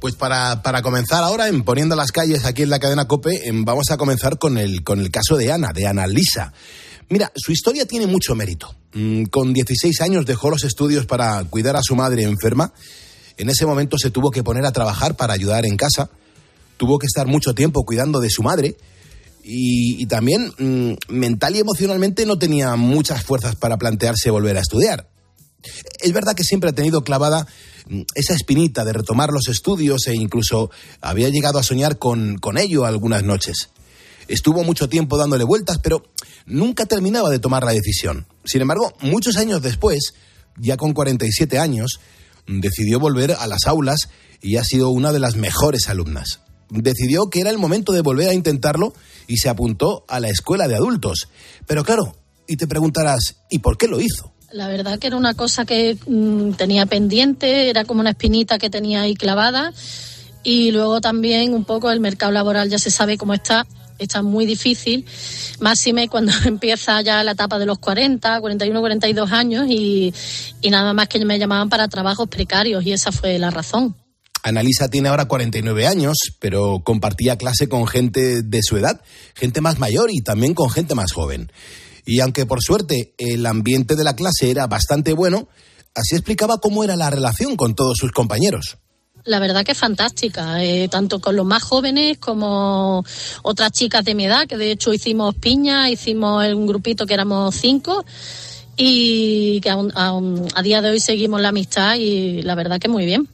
Pues 0.00 0.14
para, 0.14 0.62
para, 0.62 0.82
comenzar 0.82 1.24
ahora, 1.24 1.48
en 1.48 1.64
Poniendo 1.64 1.96
las 1.96 2.12
calles 2.12 2.44
aquí 2.44 2.62
en 2.62 2.70
la 2.70 2.78
cadena 2.78 3.08
COPE, 3.08 3.50
vamos 3.52 3.90
a 3.90 3.96
comenzar 3.96 4.38
con 4.38 4.58
el, 4.58 4.84
con 4.84 5.00
el 5.00 5.10
caso 5.10 5.36
de 5.36 5.50
Ana, 5.50 5.72
de 5.74 5.86
Ana 5.86 6.06
Lisa. 6.06 6.52
Mira, 7.08 7.32
su 7.36 7.52
historia 7.52 7.86
tiene 7.86 8.06
mucho 8.06 8.34
mérito. 8.34 8.74
Mm, 8.92 9.24
con 9.24 9.52
16 9.52 10.00
años 10.00 10.26
dejó 10.26 10.50
los 10.50 10.64
estudios 10.64 11.06
para 11.06 11.42
cuidar 11.44 11.76
a 11.76 11.82
su 11.82 11.94
madre 11.94 12.24
enferma. 12.24 12.72
En 13.36 13.48
ese 13.48 13.66
momento 13.66 13.98
se 13.98 14.10
tuvo 14.10 14.30
que 14.30 14.42
poner 14.42 14.64
a 14.64 14.72
trabajar 14.72 15.16
para 15.16 15.34
ayudar 15.34 15.66
en 15.66 15.76
casa. 15.76 16.10
Tuvo 16.76 16.98
que 16.98 17.06
estar 17.06 17.26
mucho 17.26 17.54
tiempo 17.54 17.84
cuidando 17.84 18.20
de 18.20 18.30
su 18.30 18.42
madre. 18.42 18.76
Y, 19.48 20.06
también 20.06 20.52
mmm, 20.58 20.94
mental 21.08 21.54
y 21.54 21.60
emocionalmente 21.60 22.26
no 22.26 22.36
tenía 22.36 22.74
muchas 22.74 23.22
fuerzas 23.22 23.54
para 23.54 23.76
plantearse 23.76 24.30
volver 24.30 24.56
a 24.56 24.60
estudiar. 24.60 25.08
Es 26.00 26.12
verdad 26.12 26.34
que 26.34 26.42
siempre 26.42 26.70
ha 26.70 26.74
tenido 26.74 27.04
clavada 27.04 27.46
mm, 27.88 28.00
esa 28.16 28.34
espinita 28.34 28.84
de 28.84 28.92
retomar 28.92 29.30
los 29.30 29.46
estudios 29.46 30.08
e 30.08 30.16
incluso 30.16 30.70
había 31.00 31.28
llegado 31.28 31.60
a 31.60 31.62
soñar 31.62 31.98
con, 31.98 32.38
con 32.38 32.58
ello 32.58 32.84
algunas 32.84 33.22
noches. 33.22 33.68
Estuvo 34.28 34.64
mucho 34.64 34.88
tiempo 34.88 35.16
dándole 35.16 35.44
vueltas, 35.44 35.78
pero 35.82 36.02
nunca 36.46 36.86
terminaba 36.86 37.30
de 37.30 37.38
tomar 37.38 37.64
la 37.64 37.72
decisión. 37.72 38.26
Sin 38.44 38.60
embargo, 38.60 38.92
muchos 39.00 39.36
años 39.36 39.62
después, 39.62 40.14
ya 40.56 40.76
con 40.76 40.92
47 40.92 41.58
años, 41.58 42.00
decidió 42.46 42.98
volver 42.98 43.32
a 43.32 43.46
las 43.46 43.66
aulas 43.66 44.08
y 44.42 44.56
ha 44.56 44.64
sido 44.64 44.90
una 44.90 45.12
de 45.12 45.20
las 45.20 45.36
mejores 45.36 45.88
alumnas. 45.88 46.40
Decidió 46.68 47.30
que 47.30 47.40
era 47.40 47.50
el 47.50 47.58
momento 47.58 47.92
de 47.92 48.00
volver 48.00 48.28
a 48.28 48.34
intentarlo 48.34 48.92
y 49.28 49.36
se 49.38 49.48
apuntó 49.48 50.04
a 50.08 50.18
la 50.18 50.28
escuela 50.28 50.66
de 50.66 50.74
adultos. 50.74 51.28
Pero 51.66 51.84
claro, 51.84 52.16
y 52.48 52.56
te 52.56 52.66
preguntarás, 52.66 53.36
¿y 53.50 53.60
por 53.60 53.78
qué 53.78 53.86
lo 53.86 54.00
hizo? 54.00 54.32
La 54.52 54.68
verdad 54.68 54.98
que 54.98 55.08
era 55.08 55.16
una 55.16 55.34
cosa 55.34 55.64
que 55.64 55.96
mmm, 56.06 56.52
tenía 56.52 56.86
pendiente, 56.86 57.68
era 57.68 57.84
como 57.84 58.00
una 58.00 58.10
espinita 58.10 58.58
que 58.58 58.70
tenía 58.70 59.02
ahí 59.02 59.14
clavada. 59.14 59.72
Y 60.42 60.70
luego 60.70 61.00
también 61.00 61.54
un 61.54 61.64
poco 61.64 61.90
el 61.90 62.00
mercado 62.00 62.32
laboral 62.32 62.68
ya 62.70 62.78
se 62.78 62.90
sabe 62.90 63.18
cómo 63.18 63.34
está 63.34 63.66
está 63.98 64.22
muy 64.22 64.46
difícil, 64.46 65.04
máxime 65.60 66.08
cuando 66.08 66.32
empieza 66.44 67.00
ya 67.02 67.22
la 67.24 67.32
etapa 67.32 67.58
de 67.58 67.66
los 67.66 67.78
40, 67.78 68.40
41, 68.40 68.80
42 68.80 69.32
años 69.32 69.66
y, 69.68 70.12
y 70.60 70.70
nada 70.70 70.92
más 70.92 71.08
que 71.08 71.24
me 71.24 71.38
llamaban 71.38 71.68
para 71.68 71.88
trabajos 71.88 72.28
precarios 72.28 72.84
y 72.84 72.92
esa 72.92 73.12
fue 73.12 73.38
la 73.38 73.50
razón. 73.50 73.94
Analisa 74.42 74.88
tiene 74.88 75.08
ahora 75.08 75.26
49 75.26 75.86
años, 75.86 76.16
pero 76.38 76.82
compartía 76.84 77.36
clase 77.36 77.68
con 77.68 77.86
gente 77.88 78.42
de 78.42 78.62
su 78.62 78.76
edad, 78.76 79.00
gente 79.34 79.60
más 79.60 79.80
mayor 79.80 80.10
y 80.12 80.22
también 80.22 80.54
con 80.54 80.70
gente 80.70 80.94
más 80.94 81.12
joven. 81.12 81.50
Y 82.04 82.20
aunque 82.20 82.46
por 82.46 82.62
suerte 82.62 83.14
el 83.18 83.44
ambiente 83.44 83.96
de 83.96 84.04
la 84.04 84.14
clase 84.14 84.50
era 84.50 84.68
bastante 84.68 85.14
bueno, 85.14 85.48
así 85.96 86.14
explicaba 86.14 86.58
cómo 86.62 86.84
era 86.84 86.94
la 86.94 87.10
relación 87.10 87.56
con 87.56 87.74
todos 87.74 87.96
sus 87.98 88.12
compañeros 88.12 88.78
la 89.26 89.38
verdad 89.38 89.64
que 89.64 89.72
es 89.72 89.78
fantástica, 89.78 90.62
eh, 90.62 90.88
tanto 90.88 91.20
con 91.20 91.36
los 91.36 91.44
más 91.44 91.62
jóvenes 91.62 92.18
como 92.18 93.04
otras 93.42 93.72
chicas 93.72 94.04
de 94.04 94.14
mi 94.14 94.24
edad, 94.24 94.46
que 94.46 94.56
de 94.56 94.70
hecho 94.70 94.94
hicimos 94.94 95.34
piña, 95.34 95.90
hicimos 95.90 96.46
un 96.46 96.66
grupito 96.66 97.06
que 97.06 97.14
éramos 97.14 97.54
cinco 97.54 98.04
y 98.76 99.60
que 99.60 99.70
a 99.70 100.62
día 100.62 100.82
de 100.82 100.90
hoy 100.90 101.00
seguimos 101.00 101.40
la 101.40 101.48
amistad 101.48 101.96
y 101.96 102.42
la 102.42 102.54
verdad 102.54 102.78
que 102.78 102.88
muy 102.88 103.04
bien. 103.04 103.28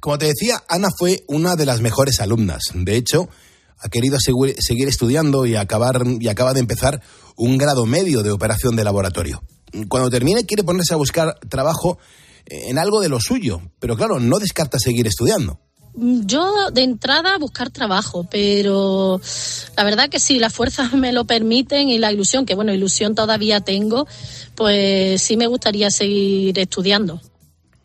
Como 0.00 0.18
te 0.18 0.26
decía, 0.26 0.62
Ana 0.68 0.88
fue 0.98 1.24
una 1.28 1.54
de 1.56 1.64
las 1.64 1.80
mejores 1.80 2.20
alumnas. 2.20 2.64
De 2.74 2.96
hecho, 2.96 3.28
ha 3.78 3.88
querido 3.88 4.18
seguir 4.20 4.88
estudiando 4.88 5.46
y, 5.46 5.56
acabar, 5.56 6.02
y 6.20 6.28
acaba 6.28 6.52
de 6.54 6.60
empezar 6.60 7.00
un 7.36 7.56
grado 7.56 7.86
medio 7.86 8.22
de 8.22 8.30
operación 8.30 8.76
de 8.76 8.84
laboratorio. 8.84 9.42
Cuando 9.88 10.10
termine 10.10 10.46
quiere 10.46 10.62
ponerse 10.62 10.94
a 10.94 10.98
buscar 10.98 11.38
trabajo 11.48 11.98
en 12.46 12.78
algo 12.78 13.00
de 13.00 13.08
lo 13.08 13.20
suyo, 13.20 13.60
pero 13.80 13.96
claro, 13.96 14.20
no 14.20 14.38
descarta 14.38 14.78
seguir 14.78 15.06
estudiando. 15.06 15.60
Yo 15.96 16.70
de 16.72 16.82
entrada 16.82 17.38
buscar 17.38 17.70
trabajo, 17.70 18.26
pero 18.28 19.20
la 19.76 19.84
verdad 19.84 20.08
que 20.08 20.18
si 20.18 20.40
las 20.40 20.52
fuerzas 20.52 20.92
me 20.94 21.12
lo 21.12 21.24
permiten 21.24 21.88
y 21.88 21.98
la 21.98 22.12
ilusión, 22.12 22.46
que 22.46 22.54
bueno, 22.54 22.74
ilusión 22.74 23.14
todavía 23.14 23.60
tengo, 23.60 24.06
pues 24.56 25.22
sí 25.22 25.36
me 25.36 25.46
gustaría 25.46 25.90
seguir 25.90 26.58
estudiando. 26.58 27.20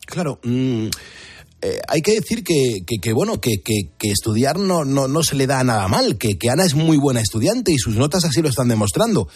Claro, 0.06 0.40
mmm, 0.42 0.88
eh, 1.62 1.78
hay 1.86 2.00
que 2.00 2.14
decir 2.14 2.42
que, 2.42 2.78
que, 2.84 2.98
que 2.98 3.12
bueno, 3.12 3.40
que, 3.40 3.62
que, 3.62 4.10
estudiar 4.10 4.58
no, 4.58 4.84
no, 4.84 5.06
no, 5.06 5.22
se 5.22 5.36
le 5.36 5.46
da 5.46 5.62
nada 5.62 5.86
mal, 5.86 6.18
que, 6.18 6.36
que 6.36 6.50
Ana 6.50 6.64
es 6.64 6.74
muy 6.74 6.96
buena 6.96 7.20
estudiante 7.20 7.70
y 7.70 7.78
sus 7.78 7.94
notas 7.94 8.24
así 8.24 8.42
lo 8.42 8.48
están 8.48 8.68
demostrando. 8.68 9.28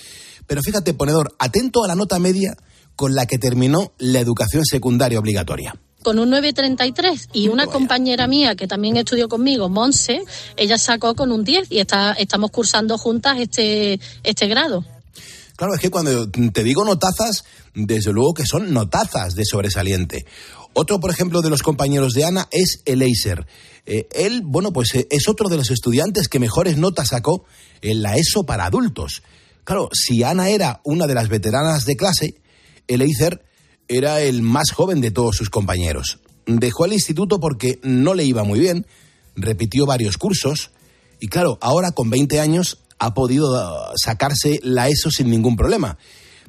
Pero 0.48 0.62
fíjate, 0.62 0.94
ponedor, 0.94 1.34
atento 1.38 1.84
a 1.84 1.88
la 1.88 1.94
nota 1.94 2.18
media 2.18 2.56
con 2.96 3.14
la 3.14 3.26
que 3.26 3.38
terminó 3.38 3.92
la 3.98 4.20
educación 4.20 4.64
secundaria 4.64 5.18
obligatoria. 5.18 5.74
con 6.02 6.18
un 6.18 6.30
9.33 6.32 7.30
y 7.32 7.48
una 7.48 7.66
compañera 7.66 8.26
mía 8.26 8.56
que 8.56 8.66
también 8.66 8.98
estudió 8.98 9.26
conmigo, 9.26 9.70
Monse, 9.70 10.22
ella 10.56 10.76
sacó 10.76 11.14
con 11.14 11.32
un 11.32 11.44
10 11.44 11.68
y 11.70 11.78
está, 11.78 12.12
estamos 12.12 12.50
cursando 12.50 12.98
juntas 12.98 13.38
este, 13.40 13.98
este 14.22 14.46
grado. 14.46 14.84
Claro, 15.56 15.74
es 15.74 15.80
que 15.80 15.90
cuando 15.90 16.28
te 16.28 16.62
digo 16.62 16.84
notazas, 16.84 17.44
desde 17.74 18.12
luego 18.12 18.34
que 18.34 18.44
son 18.44 18.74
notazas 18.74 19.34
de 19.34 19.44
sobresaliente. 19.44 20.26
Otro, 20.74 20.98
por 20.98 21.10
ejemplo, 21.10 21.40
de 21.40 21.50
los 21.50 21.62
compañeros 21.62 22.12
de 22.12 22.24
Ana 22.24 22.48
es 22.50 22.82
Eleiser. 22.84 23.46
Eh, 23.86 24.08
él, 24.12 24.42
bueno, 24.44 24.72
pues 24.72 24.94
eh, 24.94 25.06
es 25.10 25.28
otro 25.28 25.48
de 25.48 25.56
los 25.56 25.70
estudiantes 25.70 26.28
que 26.28 26.40
mejores 26.40 26.76
notas 26.76 27.08
sacó 27.08 27.44
en 27.80 28.02
la 28.02 28.16
ESO 28.16 28.44
para 28.44 28.66
adultos. 28.66 29.22
Claro, 29.62 29.88
si 29.92 30.24
Ana 30.24 30.50
era 30.50 30.80
una 30.84 31.06
de 31.06 31.14
las 31.14 31.28
veteranas 31.28 31.84
de 31.84 31.96
clase, 31.96 32.34
Eleiser 32.88 33.42
era 33.88 34.20
el 34.20 34.42
más 34.42 34.70
joven 34.70 35.00
de 35.00 35.10
todos 35.10 35.36
sus 35.36 35.50
compañeros. 35.50 36.18
Dejó 36.46 36.84
el 36.84 36.92
instituto 36.92 37.40
porque 37.40 37.80
no 37.82 38.14
le 38.14 38.24
iba 38.24 38.44
muy 38.44 38.60
bien, 38.60 38.86
repitió 39.36 39.86
varios 39.86 40.16
cursos 40.16 40.70
y 41.20 41.28
claro, 41.28 41.58
ahora 41.60 41.92
con 41.92 42.10
20 42.10 42.40
años 42.40 42.78
ha 42.98 43.14
podido 43.14 43.52
uh, 43.52 43.92
sacarse 43.96 44.60
la 44.62 44.88
ESO 44.88 45.10
sin 45.10 45.30
ningún 45.30 45.56
problema. 45.56 45.98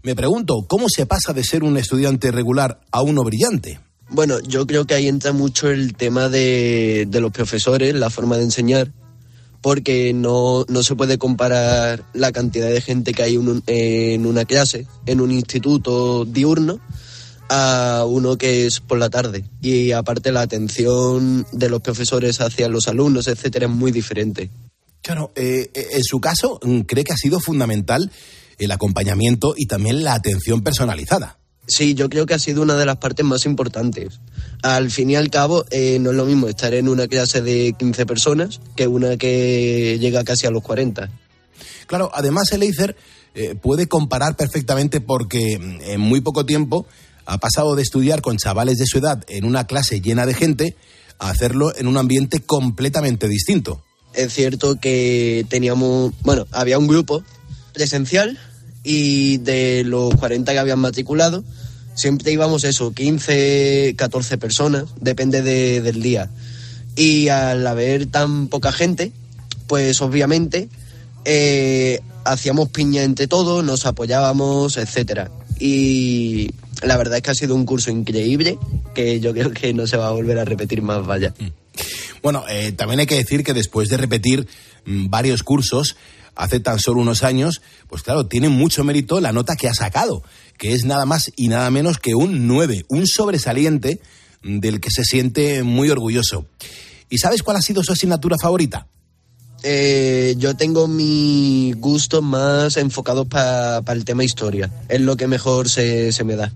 Me 0.04 0.16
pregunto, 0.16 0.66
¿cómo 0.68 0.88
se 0.90 1.06
pasa 1.06 1.34
de 1.34 1.44
ser 1.44 1.64
un 1.64 1.78
estudiante 1.78 2.32
regular 2.32 2.82
a 2.92 3.02
uno 3.02 3.24
brillante? 3.24 3.80
Bueno, 4.10 4.40
yo 4.40 4.68
creo 4.68 4.86
que 4.86 4.94
ahí 4.94 5.08
entra 5.08 5.34
mucho 5.34 5.70
el 5.70 5.96
tema 5.96 6.30
de, 6.30 7.08
los 7.12 7.32
profesores, 7.32 7.96
la 7.96 8.12
forma 8.12 8.38
de 8.38 8.44
enseñar, 8.44 8.92
porque 9.66 10.14
no, 10.14 10.64
se 10.84 10.96
puede 10.96 11.18
comparar 11.18 12.04
la 12.14 12.32
cantidad 12.32 12.70
de 12.70 12.82
gente 12.82 13.16
que 13.16 13.24
hay 13.24 13.34
en 13.66 14.26
una 14.28 14.46
clase, 14.46 14.86
en 15.08 15.20
un 15.20 15.32
instituto 15.32 16.24
diurno, 16.24 16.80
a 17.50 18.06
uno 18.08 18.38
que 18.38 18.68
es 18.68 18.80
por 18.80 19.00
la 19.00 19.10
tarde. 19.10 19.44
Y 19.64 19.92
aparte 19.92 20.32
la 20.32 20.42
atención 20.42 21.48
de 21.52 21.70
los 21.70 21.82
profesores 21.82 22.42
hacia 22.42 22.70
los 22.70 22.88
alumnos, 22.88 23.28
etcétera, 23.28 23.66
es 23.66 23.72
muy 23.72 23.92
diferente. 23.92 24.52
Claro, 25.02 25.32
eh, 25.36 25.72
eh, 25.74 25.88
en 25.94 26.04
su 26.04 26.22
caso, 26.22 26.60
mm, 26.62 26.82
¿cree 26.82 27.04
que 27.04 27.14
ha 27.14 27.18
sido 27.18 27.40
fundamental 27.40 28.12
el 28.60 28.72
acompañamiento 28.72 29.56
y 29.58 29.66
también 29.66 30.04
la 30.04 30.14
atención 30.14 30.62
personalizada? 30.62 31.40
Sí, 31.68 31.96
yo 31.96 32.10
creo 32.10 32.26
que 32.26 32.34
ha 32.34 32.40
sido 32.40 32.62
una 32.62 32.76
de 32.76 32.86
las 32.86 32.98
partes 32.98 33.26
más 33.26 33.46
importantes. 33.46 34.20
Al 34.62 34.92
fin 34.92 35.10
y 35.10 35.16
al 35.16 35.30
cabo, 35.30 35.66
eh, 35.72 35.98
no 36.00 36.12
es 36.12 36.16
lo 36.16 36.26
mismo 36.26 36.48
estar 36.48 36.74
en 36.74 36.88
una 36.88 37.08
clase 37.08 37.42
de 37.42 37.74
15 37.78 38.06
personas 38.06 38.62
que 38.76 38.88
una 38.88 39.18
que 39.18 39.98
llega 40.00 40.24
casi 40.24 40.48
a 40.48 40.52
los 40.52 40.64
40. 40.64 41.10
Claro, 41.88 42.12
además 42.14 42.52
el 42.52 42.64
Eizer 42.64 42.96
puede 43.62 43.88
comparar 43.88 44.38
perfectamente 44.38 45.02
porque 45.02 45.60
mm, 45.60 45.82
en 45.82 46.00
muy 46.00 46.22
poco 46.22 46.46
tiempo 46.46 46.88
ha 47.26 47.38
pasado 47.38 47.76
de 47.76 47.82
estudiar 47.82 48.22
con 48.22 48.38
chavales 48.38 48.78
de 48.78 48.86
su 48.86 49.00
edad 49.00 49.26
en 49.28 49.44
una 49.44 49.68
clase 49.68 50.00
llena 50.00 50.26
de 50.26 50.34
gente 50.34 50.76
a 51.20 51.32
hacerlo 51.32 51.76
en 51.76 51.88
un 51.88 51.98
ambiente 51.98 52.40
completamente 52.40 53.28
distinto 53.28 53.84
es 54.16 54.34
cierto 54.34 54.76
que 54.80 55.46
teníamos, 55.50 56.14
bueno, 56.22 56.48
había 56.52 56.80
un 56.80 56.88
grupo 56.88 57.24
presencial 57.74 58.40
y 58.86 59.38
de 59.40 59.84
los 59.84 60.14
40 60.16 60.54
que 60.54 60.60
habían 60.60 60.80
matriculado, 60.80 61.44
siempre 61.96 62.32
íbamos 62.32 62.64
eso, 62.64 62.94
15, 62.94 63.96
14 63.98 64.38
personas, 64.38 64.86
depende 65.02 65.42
del 65.42 66.02
día. 66.02 66.30
Y 66.96 67.30
al 67.30 67.66
haber 67.66 68.06
tan 68.06 68.48
poca 68.48 68.72
gente, 68.72 69.12
pues 69.68 70.02
obviamente 70.02 70.70
eh, 71.26 72.00
hacíamos 72.24 72.70
piña 72.70 73.04
entre 73.04 73.28
todos, 73.28 73.66
nos 73.66 73.86
apoyábamos, 73.88 74.78
etcétera. 74.78 75.32
Y 75.60 76.52
la 76.84 76.96
verdad 76.98 77.18
es 77.18 77.24
que 77.24 77.32
ha 77.32 77.36
sido 77.36 77.56
un 77.56 77.66
curso 77.66 77.90
increíble 77.90 78.60
que 78.94 79.20
yo 79.20 79.34
creo 79.34 79.52
que 79.52 79.74
no 79.74 79.88
se 79.88 79.98
va 79.98 80.08
a 80.08 80.12
volver 80.12 80.38
a 80.38 80.46
repetir 80.46 80.84
más, 80.84 81.06
vaya. 81.06 81.34
Mm. 81.40 81.48
Bueno, 82.22 82.44
eh, 82.50 82.72
también 82.72 83.00
hay 83.00 83.06
que 83.08 83.16
decir 83.16 83.44
que 83.44 83.54
después 83.54 83.90
de 83.90 83.98
repetir 83.98 84.48
mm, 84.86 85.10
varios 85.10 85.44
cursos 85.44 85.96
hace 86.36 86.60
tan 86.60 86.80
solo 86.80 87.02
unos 87.02 87.24
años, 87.24 87.62
pues 87.88 88.04
claro, 88.04 88.28
tiene 88.28 88.50
mucho 88.50 88.84
mérito 88.84 89.20
la 89.22 89.32
nota 89.32 89.56
que 89.56 89.68
ha 89.68 89.74
sacado, 89.74 90.24
que 90.58 90.74
es 90.74 90.86
nada 90.86 91.06
más 91.06 91.32
y 91.36 91.48
nada 91.48 91.70
menos 91.72 91.98
que 91.98 92.16
un 92.16 92.48
9, 92.48 92.86
un 92.90 93.08
sobresaliente 93.08 94.00
del 94.44 94.80
que 94.80 94.92
se 94.92 95.04
siente 95.04 95.64
muy 95.64 95.90
orgulloso. 95.90 96.46
¿Y 97.10 97.18
sabes 97.18 97.44
cuál 97.44 97.58
ha 97.58 97.62
sido 97.62 97.84
su 97.84 97.92
asignatura 97.92 98.36
favorita? 98.42 98.88
Eh, 99.64 100.36
yo 100.38 100.56
tengo 100.56 100.88
mi 100.88 101.74
gusto 101.78 102.22
más 102.22 102.78
enfocado 102.78 103.26
para 103.26 103.82
el 103.94 104.06
tema 104.06 104.24
historia. 104.24 104.70
Es 104.90 105.02
lo 105.02 105.18
que 105.18 105.28
mejor 105.28 105.70
se, 105.70 106.12
se 106.12 106.24
me 106.24 106.36
da. 106.36 106.54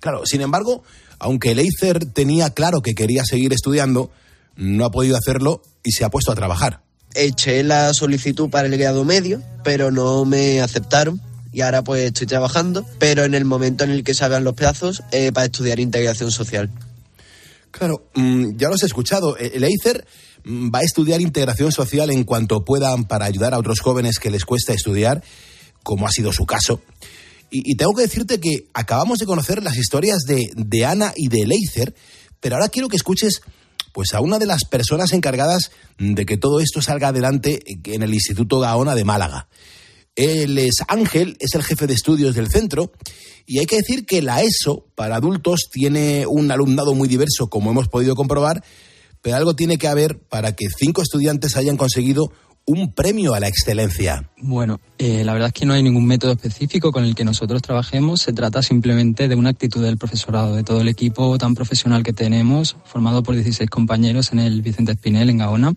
Claro, 0.00 0.22
sin 0.26 0.42
embargo, 0.42 0.82
aunque 1.18 1.54
Leicer 1.54 2.04
tenía 2.06 2.50
claro 2.50 2.82
que 2.82 2.94
quería 2.94 3.24
seguir 3.24 3.52
estudiando, 3.52 4.10
no 4.56 4.84
ha 4.84 4.90
podido 4.90 5.16
hacerlo 5.16 5.62
y 5.82 5.92
se 5.92 6.04
ha 6.04 6.10
puesto 6.10 6.32
a 6.32 6.34
trabajar. 6.34 6.82
Eché 7.14 7.62
la 7.62 7.92
solicitud 7.94 8.50
para 8.50 8.68
el 8.68 8.76
grado 8.76 9.04
medio, 9.04 9.42
pero 9.64 9.90
no 9.90 10.24
me 10.24 10.60
aceptaron 10.60 11.20
y 11.52 11.62
ahora 11.62 11.82
pues 11.82 12.04
estoy 12.04 12.26
trabajando, 12.26 12.86
pero 12.98 13.24
en 13.24 13.34
el 13.34 13.44
momento 13.44 13.84
en 13.84 13.90
el 13.90 14.04
que 14.04 14.14
salgan 14.14 14.44
los 14.44 14.54
plazos 14.54 15.02
eh, 15.10 15.32
para 15.32 15.46
estudiar 15.46 15.80
integración 15.80 16.30
social. 16.30 16.70
Claro, 17.70 18.08
mm, 18.14 18.56
ya 18.56 18.68
lo 18.68 18.74
has 18.74 18.82
escuchado. 18.82 19.36
E-, 19.38 19.52
el 19.54 19.64
EICER 19.64 20.06
mm, 20.44 20.70
va 20.74 20.80
a 20.80 20.82
estudiar 20.82 21.20
integración 21.20 21.72
social 21.72 22.10
en 22.10 22.24
cuanto 22.24 22.64
puedan 22.64 23.04
para 23.04 23.24
ayudar 23.24 23.54
a 23.54 23.58
otros 23.58 23.80
jóvenes 23.80 24.18
que 24.18 24.30
les 24.30 24.44
cuesta 24.44 24.72
estudiar, 24.72 25.22
como 25.82 26.06
ha 26.06 26.10
sido 26.10 26.32
su 26.32 26.44
caso. 26.44 26.82
Y, 27.50 27.76
tengo 27.76 27.94
que 27.94 28.02
decirte 28.02 28.40
que 28.40 28.68
acabamos 28.74 29.18
de 29.18 29.24
conocer 29.24 29.62
las 29.62 29.78
historias 29.78 30.18
de, 30.26 30.50
de 30.54 30.84
Ana 30.84 31.14
y 31.16 31.28
de 31.28 31.46
Leicer, 31.46 31.94
pero 32.40 32.56
ahora 32.56 32.68
quiero 32.68 32.88
que 32.88 32.96
escuches 32.96 33.40
pues 33.98 34.14
a 34.14 34.20
una 34.20 34.38
de 34.38 34.46
las 34.46 34.64
personas 34.64 35.12
encargadas 35.12 35.72
de 35.98 36.24
que 36.24 36.36
todo 36.36 36.60
esto 36.60 36.80
salga 36.80 37.08
adelante 37.08 37.64
en 37.66 38.04
el 38.04 38.14
Instituto 38.14 38.60
Gaona 38.60 38.94
de 38.94 39.02
Málaga. 39.02 39.48
Él 40.14 40.56
es 40.56 40.84
Ángel, 40.86 41.36
es 41.40 41.56
el 41.56 41.64
jefe 41.64 41.88
de 41.88 41.94
estudios 41.94 42.36
del 42.36 42.46
centro 42.46 42.92
y 43.44 43.58
hay 43.58 43.66
que 43.66 43.78
decir 43.78 44.06
que 44.06 44.22
la 44.22 44.40
ESO 44.40 44.86
para 44.94 45.16
adultos 45.16 45.68
tiene 45.72 46.28
un 46.28 46.48
alumnado 46.52 46.94
muy 46.94 47.08
diverso, 47.08 47.50
como 47.50 47.72
hemos 47.72 47.88
podido 47.88 48.14
comprobar, 48.14 48.62
pero 49.20 49.34
algo 49.34 49.56
tiene 49.56 49.78
que 49.78 49.88
haber 49.88 50.20
para 50.20 50.54
que 50.54 50.68
cinco 50.68 51.02
estudiantes 51.02 51.56
hayan 51.56 51.76
conseguido 51.76 52.30
un 52.68 52.92
premio 52.92 53.32
a 53.34 53.40
la 53.40 53.48
excelencia? 53.48 54.28
Bueno, 54.36 54.78
eh, 54.98 55.24
la 55.24 55.32
verdad 55.32 55.48
es 55.48 55.54
que 55.54 55.64
no 55.64 55.72
hay 55.72 55.82
ningún 55.82 56.06
método 56.06 56.32
específico 56.32 56.92
con 56.92 57.02
el 57.02 57.14
que 57.14 57.24
nosotros 57.24 57.62
trabajemos. 57.62 58.20
Se 58.20 58.34
trata 58.34 58.62
simplemente 58.62 59.26
de 59.26 59.34
una 59.34 59.48
actitud 59.48 59.82
del 59.82 59.96
profesorado, 59.96 60.54
de 60.54 60.64
todo 60.64 60.82
el 60.82 60.88
equipo 60.88 61.38
tan 61.38 61.54
profesional 61.54 62.02
que 62.02 62.12
tenemos, 62.12 62.76
formado 62.84 63.22
por 63.22 63.34
16 63.34 63.70
compañeros 63.70 64.32
en 64.32 64.40
el 64.40 64.60
Vicente 64.60 64.92
Espinel, 64.92 65.30
en 65.30 65.38
Gaona, 65.38 65.72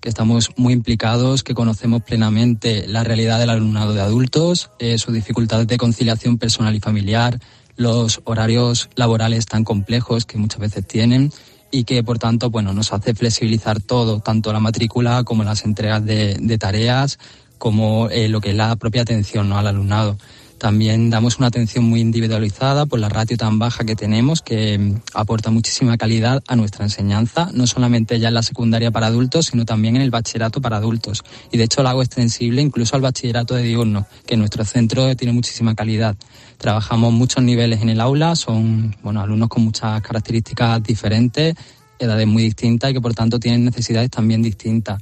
que 0.00 0.08
estamos 0.08 0.50
muy 0.56 0.74
implicados, 0.74 1.42
que 1.42 1.54
conocemos 1.54 2.02
plenamente 2.02 2.86
la 2.86 3.02
realidad 3.02 3.40
del 3.40 3.50
alumnado 3.50 3.92
de 3.92 4.00
adultos, 4.00 4.70
eh, 4.78 4.96
sus 4.98 5.12
dificultades 5.12 5.66
de 5.66 5.76
conciliación 5.76 6.38
personal 6.38 6.76
y 6.76 6.80
familiar, 6.80 7.40
los 7.74 8.20
horarios 8.24 8.90
laborales 8.94 9.46
tan 9.46 9.64
complejos 9.64 10.24
que 10.24 10.38
muchas 10.38 10.60
veces 10.60 10.86
tienen 10.86 11.32
y 11.70 11.84
que 11.84 12.02
por 12.02 12.18
tanto 12.18 12.50
bueno 12.50 12.72
nos 12.72 12.92
hace 12.92 13.14
flexibilizar 13.14 13.80
todo, 13.80 14.20
tanto 14.20 14.52
la 14.52 14.60
matrícula 14.60 15.24
como 15.24 15.44
las 15.44 15.64
entregas 15.64 16.04
de, 16.04 16.58
tareas, 16.58 17.18
como 17.58 18.08
eh, 18.10 18.28
lo 18.28 18.40
que 18.40 18.50
es 18.50 18.56
la 18.56 18.76
propia 18.76 19.02
atención 19.02 19.48
¿no? 19.48 19.58
al 19.58 19.66
alumnado. 19.66 20.16
También 20.58 21.08
damos 21.08 21.38
una 21.38 21.46
atención 21.46 21.84
muy 21.84 22.00
individualizada 22.00 22.84
por 22.84 22.98
la 22.98 23.08
ratio 23.08 23.36
tan 23.36 23.60
baja 23.60 23.84
que 23.84 23.94
tenemos, 23.94 24.42
que 24.42 24.76
mm, 24.76 24.94
aporta 25.14 25.50
muchísima 25.50 25.96
calidad 25.96 26.42
a 26.48 26.56
nuestra 26.56 26.84
enseñanza, 26.84 27.50
no 27.54 27.68
solamente 27.68 28.18
ya 28.18 28.28
en 28.28 28.34
la 28.34 28.42
secundaria 28.42 28.90
para 28.90 29.06
adultos, 29.06 29.46
sino 29.46 29.64
también 29.64 29.94
en 29.94 30.02
el 30.02 30.10
bachillerato 30.10 30.60
para 30.60 30.78
adultos. 30.78 31.22
Y 31.52 31.58
de 31.58 31.64
hecho 31.64 31.84
lo 31.84 31.90
hago 31.90 32.02
extensible 32.02 32.60
incluso 32.60 32.96
al 32.96 33.02
bachillerato 33.02 33.54
de 33.54 33.62
diurno, 33.62 34.06
que 34.26 34.36
nuestro 34.36 34.64
centro 34.64 35.14
tiene 35.14 35.32
muchísima 35.32 35.76
calidad. 35.76 36.16
Trabajamos 36.58 37.12
muchos 37.12 37.44
niveles 37.44 37.80
en 37.80 37.90
el 37.90 38.00
aula, 38.00 38.34
son 38.34 38.96
bueno, 39.02 39.20
alumnos 39.20 39.48
con 39.48 39.62
muchas 39.62 40.02
características 40.02 40.82
diferentes, 40.82 41.54
edades 42.00 42.26
muy 42.26 42.42
distintas 42.42 42.90
y 42.90 42.94
que 42.94 43.00
por 43.00 43.14
tanto 43.14 43.38
tienen 43.38 43.64
necesidades 43.64 44.10
también 44.10 44.42
distintas. 44.42 45.00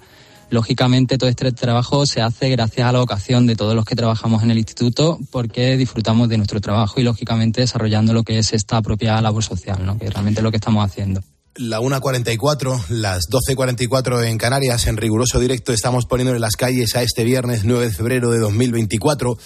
Lógicamente 0.48 1.18
todo 1.18 1.28
este 1.28 1.50
trabajo 1.50 2.06
se 2.06 2.20
hace 2.20 2.48
gracias 2.50 2.86
a 2.86 2.92
la 2.92 3.00
vocación 3.00 3.46
de 3.46 3.56
todos 3.56 3.74
los 3.74 3.84
que 3.84 3.96
trabajamos 3.96 4.44
en 4.44 4.52
el 4.52 4.58
instituto 4.58 5.18
porque 5.30 5.76
disfrutamos 5.76 6.28
de 6.28 6.36
nuestro 6.36 6.60
trabajo 6.60 7.00
y 7.00 7.02
lógicamente 7.02 7.62
desarrollando 7.62 8.12
lo 8.12 8.22
que 8.22 8.38
es 8.38 8.52
esta 8.52 8.80
propia 8.80 9.20
labor 9.20 9.42
social, 9.42 9.84
¿no? 9.84 9.98
que 9.98 10.08
realmente 10.08 10.40
es 10.40 10.44
lo 10.44 10.52
que 10.52 10.58
estamos 10.58 10.84
haciendo. 10.84 11.20
La 11.56 11.80
1.44, 11.80 12.88
las 12.90 13.24
12.44 13.30 14.24
en 14.26 14.38
Canarias, 14.38 14.86
en 14.86 14.98
riguroso 14.98 15.40
directo 15.40 15.72
estamos 15.72 16.04
poniendo 16.04 16.34
en 16.34 16.40
las 16.40 16.54
calles 16.54 16.94
a 16.94 17.02
este 17.02 17.24
viernes 17.24 17.64
9 17.64 17.86
de 17.86 17.92
febrero 17.92 18.30
de 18.30 18.38
2024. 18.38 19.38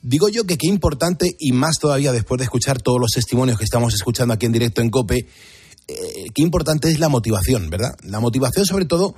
Digo 0.00 0.28
yo 0.30 0.44
que 0.44 0.56
qué 0.56 0.68
importante 0.68 1.26
y 1.38 1.52
más 1.52 1.78
todavía 1.78 2.12
después 2.12 2.38
de 2.38 2.44
escuchar 2.44 2.80
todos 2.80 2.98
los 2.98 3.10
testimonios 3.10 3.58
que 3.58 3.64
estamos 3.64 3.92
escuchando 3.92 4.32
aquí 4.32 4.46
en 4.46 4.52
directo 4.52 4.80
en 4.80 4.90
COPE, 4.90 5.26
eh, 5.88 6.26
qué 6.32 6.42
importante 6.42 6.88
es 6.88 7.00
la 7.00 7.08
motivación, 7.08 7.68
¿verdad? 7.68 7.96
La 8.04 8.20
motivación 8.20 8.64
sobre 8.64 8.84
todo 8.84 9.16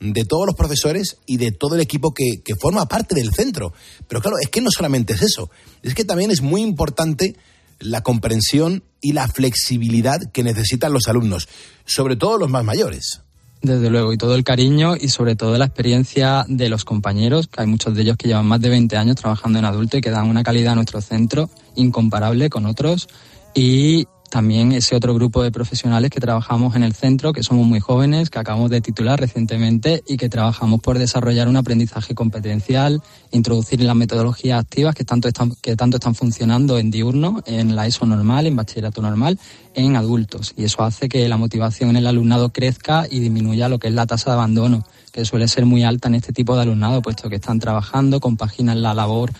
de 0.00 0.24
todos 0.24 0.46
los 0.46 0.54
profesores 0.54 1.18
y 1.26 1.36
de 1.36 1.52
todo 1.52 1.74
el 1.74 1.80
equipo 1.80 2.12
que, 2.12 2.42
forma 2.60 2.86
parte 2.86 3.14
del 3.14 3.32
centro. 3.32 3.72
Pero 4.08 4.20
claro, 4.20 4.36
es 4.40 4.48
que 4.48 4.60
no 4.60 4.70
solamente 4.70 5.14
es 5.14 5.22
eso, 5.22 5.50
es 5.82 5.94
que 5.94 6.04
también 6.04 6.30
es 6.30 6.40
muy 6.40 6.62
importante 6.62 7.36
la 7.80 8.02
comprensión 8.02 8.84
y 9.00 9.12
la 9.12 9.28
flexibilidad 9.28 10.18
que 10.32 10.44
necesitan 10.44 10.92
los 10.92 11.08
alumnos, 11.08 11.48
sobre 11.84 12.16
todo 12.16 12.38
los 12.38 12.50
más 12.50 12.64
mayores. 12.64 13.20
Desde 13.62 13.88
luego, 13.88 14.12
y 14.12 14.18
todo 14.18 14.34
el 14.34 14.44
cariño 14.44 14.94
y 14.94 15.08
sobre 15.08 15.36
todo 15.36 15.56
la 15.56 15.64
experiencia 15.64 16.44
de 16.48 16.68
los 16.68 16.84
compañeros, 16.84 17.48
que 17.48 17.62
hay 17.62 17.66
muchos 17.66 17.94
de 17.94 18.02
ellos 18.02 18.16
que 18.18 18.28
llevan 18.28 18.46
más 18.46 18.60
de 18.60 18.68
20 18.68 18.94
años 18.96 19.16
trabajando 19.16 19.58
en 19.58 19.64
adulto 19.64 19.96
y 19.96 20.02
que 20.02 20.10
dan 20.10 20.28
una 20.28 20.42
calidad 20.42 20.72
a 20.72 20.76
nuestro 20.76 21.00
centro 21.00 21.48
incomparable 21.74 22.50
con 22.50 22.66
otros. 22.66 23.08
Y 23.54 24.06
también 24.34 24.72
ese 24.72 24.96
otro 24.96 25.14
grupo 25.14 25.44
de 25.44 25.52
profesionales 25.52 26.10
que 26.10 26.18
trabajamos 26.18 26.74
en 26.74 26.82
el 26.82 26.92
centro, 26.92 27.32
que 27.32 27.44
somos 27.44 27.68
muy 27.68 27.78
jóvenes, 27.78 28.30
que 28.30 28.40
acabamos 28.40 28.68
de 28.68 28.80
titular 28.80 29.20
recientemente 29.20 30.02
y 30.08 30.16
que 30.16 30.28
trabajamos 30.28 30.80
por 30.80 30.98
desarrollar 30.98 31.46
un 31.46 31.56
aprendizaje 31.56 32.16
competencial, 32.16 33.00
introducir 33.30 33.80
las 33.80 33.94
metodologías 33.94 34.58
activas 34.58 34.96
que 34.96 35.04
tanto 35.04 35.28
están, 35.28 35.52
que 35.62 35.76
tanto 35.76 35.98
están 35.98 36.16
funcionando 36.16 36.78
en 36.78 36.90
diurno, 36.90 37.44
en 37.46 37.76
la 37.76 37.86
ESO 37.86 38.06
normal, 38.06 38.48
en 38.48 38.56
bachillerato 38.56 39.00
normal, 39.00 39.38
en 39.72 39.94
adultos. 39.94 40.52
Y 40.56 40.64
eso 40.64 40.82
hace 40.82 41.08
que 41.08 41.28
la 41.28 41.36
motivación 41.36 41.90
en 41.90 41.96
el 41.98 42.08
alumnado 42.08 42.52
crezca 42.52 43.06
y 43.08 43.20
disminuya 43.20 43.68
lo 43.68 43.78
que 43.78 43.86
es 43.86 43.94
la 43.94 44.06
tasa 44.06 44.30
de 44.30 44.34
abandono, 44.34 44.84
que 45.12 45.24
suele 45.24 45.46
ser 45.46 45.64
muy 45.64 45.84
alta 45.84 46.08
en 46.08 46.16
este 46.16 46.32
tipo 46.32 46.56
de 46.56 46.62
alumnado, 46.62 47.02
puesto 47.02 47.28
que 47.28 47.36
están 47.36 47.60
trabajando, 47.60 48.18
compaginan 48.18 48.82
la 48.82 48.94
labor 48.94 49.30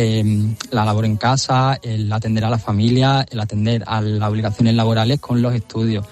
Em, 0.00 0.54
la 0.70 0.84
labor 0.84 1.06
en 1.06 1.16
casa, 1.16 1.76
el 1.82 2.12
atender 2.12 2.44
a 2.44 2.50
la 2.50 2.58
familia, 2.60 3.26
el 3.28 3.40
atender 3.40 3.82
a 3.84 4.00
las 4.00 4.30
obligaciones 4.30 4.76
laborales 4.76 5.18
con 5.18 5.42
los 5.42 5.52
estudios. 5.52 6.06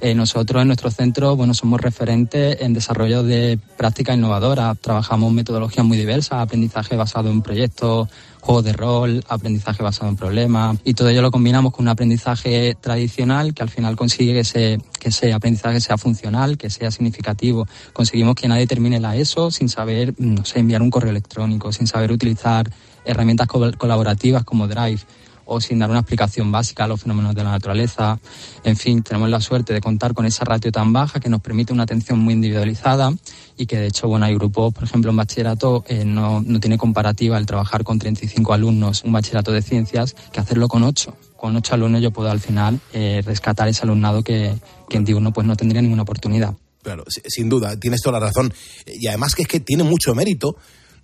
Eh, 0.00 0.14
nosotros 0.14 0.62
en 0.62 0.68
nuestro 0.68 0.90
centro 0.90 1.36
bueno, 1.36 1.52
somos 1.52 1.78
referentes 1.82 2.62
en 2.62 2.72
desarrollo 2.72 3.22
de 3.22 3.58
prácticas 3.76 4.16
innovadoras. 4.16 4.78
Trabajamos 4.78 5.34
metodologías 5.34 5.84
muy 5.84 5.98
diversas, 5.98 6.40
aprendizaje 6.40 6.96
basado 6.96 7.30
en 7.30 7.42
proyectos, 7.42 8.08
juegos 8.40 8.64
de 8.64 8.72
rol, 8.72 9.22
aprendizaje 9.28 9.82
basado 9.82 10.08
en 10.08 10.16
problemas 10.16 10.78
y 10.82 10.94
todo 10.94 11.10
ello 11.10 11.20
lo 11.20 11.30
combinamos 11.30 11.74
con 11.74 11.84
un 11.84 11.88
aprendizaje 11.90 12.74
tradicional 12.80 13.52
que 13.52 13.62
al 13.62 13.68
final 13.68 13.96
consigue 13.96 14.32
que 14.32 14.40
ese, 14.40 14.78
que 14.98 15.10
ese 15.10 15.34
aprendizaje 15.34 15.82
sea 15.82 15.98
funcional, 15.98 16.56
que 16.56 16.70
sea 16.70 16.90
significativo. 16.90 17.68
Conseguimos 17.92 18.34
que 18.34 18.48
nadie 18.48 18.66
termine 18.66 18.98
la 18.98 19.14
ESO 19.14 19.50
sin 19.50 19.68
saber, 19.68 20.14
no 20.16 20.42
enviar 20.54 20.80
un 20.80 20.88
correo 20.88 21.10
electrónico, 21.10 21.70
sin 21.70 21.86
saber 21.86 22.12
utilizar 22.12 22.70
herramientas 23.06 23.48
colaborativas 23.48 24.44
como 24.44 24.68
Drive 24.68 25.00
o 25.46 25.60
sin 25.60 25.78
dar 25.78 25.88
una 25.88 26.00
explicación 26.00 26.52
básica 26.52 26.84
a 26.84 26.88
los 26.88 27.00
fenómenos 27.00 27.34
de 27.34 27.44
la 27.44 27.52
naturaleza. 27.52 28.18
En 28.64 28.76
fin, 28.76 29.02
tenemos 29.02 29.30
la 29.30 29.40
suerte 29.40 29.72
de 29.72 29.80
contar 29.80 30.12
con 30.12 30.26
esa 30.26 30.44
ratio 30.44 30.70
tan 30.70 30.92
baja 30.92 31.20
que 31.20 31.28
nos 31.28 31.40
permite 31.40 31.72
una 31.72 31.84
atención 31.84 32.18
muy 32.18 32.34
individualizada 32.34 33.12
y 33.56 33.66
que 33.66 33.78
de 33.78 33.86
hecho, 33.86 34.08
bueno, 34.08 34.26
hay 34.26 34.34
grupos, 34.34 34.74
por 34.74 34.84
ejemplo, 34.84 35.10
en 35.10 35.16
bachillerato 35.16 35.84
eh, 35.88 36.04
no, 36.04 36.42
no 36.44 36.60
tiene 36.60 36.76
comparativa 36.76 37.38
el 37.38 37.46
trabajar 37.46 37.84
con 37.84 37.98
35 37.98 38.52
alumnos, 38.52 39.04
un 39.04 39.12
bachillerato 39.12 39.52
de 39.52 39.62
ciencias, 39.62 40.14
que 40.32 40.40
hacerlo 40.40 40.68
con 40.68 40.82
8. 40.82 41.16
Con 41.36 41.56
8 41.56 41.74
alumnos 41.74 42.02
yo 42.02 42.10
puedo 42.10 42.30
al 42.30 42.40
final 42.40 42.80
eh, 42.92 43.22
rescatar 43.24 43.68
ese 43.68 43.82
alumnado 43.84 44.22
que, 44.22 44.52
que 44.90 44.96
en 44.96 45.04
diurno 45.04 45.32
pues 45.32 45.46
no 45.46 45.56
tendría 45.56 45.80
ninguna 45.80 46.02
oportunidad. 46.02 46.54
Claro, 46.82 47.04
sin 47.08 47.48
duda, 47.48 47.78
tienes 47.78 48.00
toda 48.00 48.20
la 48.20 48.26
razón. 48.26 48.52
Y 48.86 49.06
además 49.08 49.34
que 49.34 49.42
es 49.42 49.48
que 49.48 49.60
tiene 49.60 49.82
mucho 49.82 50.14
mérito 50.14 50.56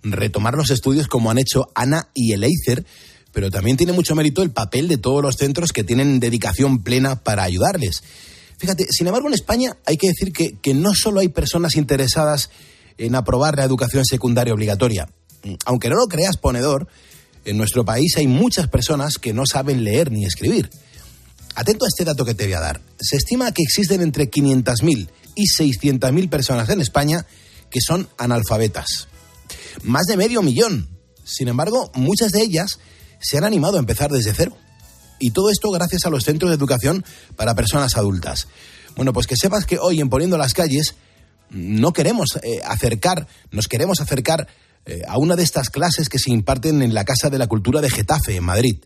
retomar 0.03 0.55
los 0.55 0.69
estudios 0.69 1.07
como 1.07 1.31
han 1.31 1.37
hecho 1.37 1.69
Ana 1.73 2.09
y 2.13 2.33
Eleizer, 2.33 2.85
pero 3.31 3.49
también 3.49 3.77
tiene 3.77 3.93
mucho 3.93 4.15
mérito 4.15 4.43
el 4.43 4.51
papel 4.51 4.87
de 4.87 4.97
todos 4.97 5.21
los 5.21 5.35
centros 5.35 5.71
que 5.71 5.83
tienen 5.83 6.19
dedicación 6.19 6.83
plena 6.83 7.23
para 7.23 7.43
ayudarles. 7.43 8.03
Fíjate, 8.57 8.85
sin 8.91 9.07
embargo, 9.07 9.27
en 9.27 9.33
España 9.33 9.77
hay 9.85 9.97
que 9.97 10.07
decir 10.07 10.31
que, 10.31 10.57
que 10.61 10.73
no 10.73 10.93
solo 10.93 11.19
hay 11.19 11.29
personas 11.29 11.75
interesadas 11.75 12.49
en 12.97 13.15
aprobar 13.15 13.57
la 13.57 13.63
educación 13.63 14.05
secundaria 14.05 14.53
obligatoria. 14.53 15.09
Aunque 15.65 15.89
no 15.89 15.95
lo 15.95 16.07
creas 16.07 16.37
ponedor, 16.37 16.87
en 17.43 17.57
nuestro 17.57 17.83
país 17.83 18.15
hay 18.17 18.27
muchas 18.27 18.67
personas 18.67 19.17
que 19.17 19.33
no 19.33 19.45
saben 19.45 19.83
leer 19.83 20.11
ni 20.11 20.25
escribir. 20.25 20.69
Atento 21.55 21.85
a 21.85 21.87
este 21.87 22.05
dato 22.05 22.23
que 22.23 22.35
te 22.35 22.45
voy 22.45 22.53
a 22.53 22.59
dar. 22.59 22.81
Se 22.99 23.17
estima 23.17 23.51
que 23.51 23.63
existen 23.63 24.01
entre 24.01 24.29
500.000 24.29 25.09
y 25.35 25.43
600.000 25.43 26.29
personas 26.29 26.69
en 26.69 26.81
España 26.81 27.25
que 27.69 27.79
son 27.81 28.07
analfabetas 28.17 29.07
más 29.83 30.05
de 30.05 30.17
medio 30.17 30.41
millón. 30.41 30.89
Sin 31.23 31.47
embargo, 31.47 31.91
muchas 31.95 32.31
de 32.31 32.41
ellas 32.41 32.79
se 33.19 33.37
han 33.37 33.43
animado 33.43 33.77
a 33.77 33.79
empezar 33.79 34.11
desde 34.11 34.33
cero. 34.33 34.55
Y 35.19 35.31
todo 35.31 35.49
esto 35.49 35.71
gracias 35.71 36.05
a 36.05 36.09
los 36.09 36.25
centros 36.25 36.51
de 36.51 36.55
educación 36.55 37.05
para 37.35 37.55
personas 37.55 37.95
adultas. 37.97 38.47
Bueno, 38.95 39.13
pues 39.13 39.27
que 39.27 39.37
sepas 39.37 39.65
que 39.65 39.79
hoy 39.79 40.01
en 40.01 40.09
Poniendo 40.09 40.37
las 40.37 40.53
Calles 40.53 40.95
no 41.49 41.93
queremos 41.93 42.37
eh, 42.43 42.59
acercar, 42.65 43.27
nos 43.51 43.67
queremos 43.67 44.01
acercar 44.01 44.47
eh, 44.85 45.01
a 45.07 45.17
una 45.17 45.35
de 45.35 45.43
estas 45.43 45.69
clases 45.69 46.09
que 46.09 46.19
se 46.19 46.31
imparten 46.31 46.81
en 46.81 46.93
la 46.93 47.05
Casa 47.05 47.29
de 47.29 47.37
la 47.37 47.47
Cultura 47.47 47.79
de 47.79 47.89
Getafe, 47.89 48.35
en 48.35 48.43
Madrid. 48.43 48.83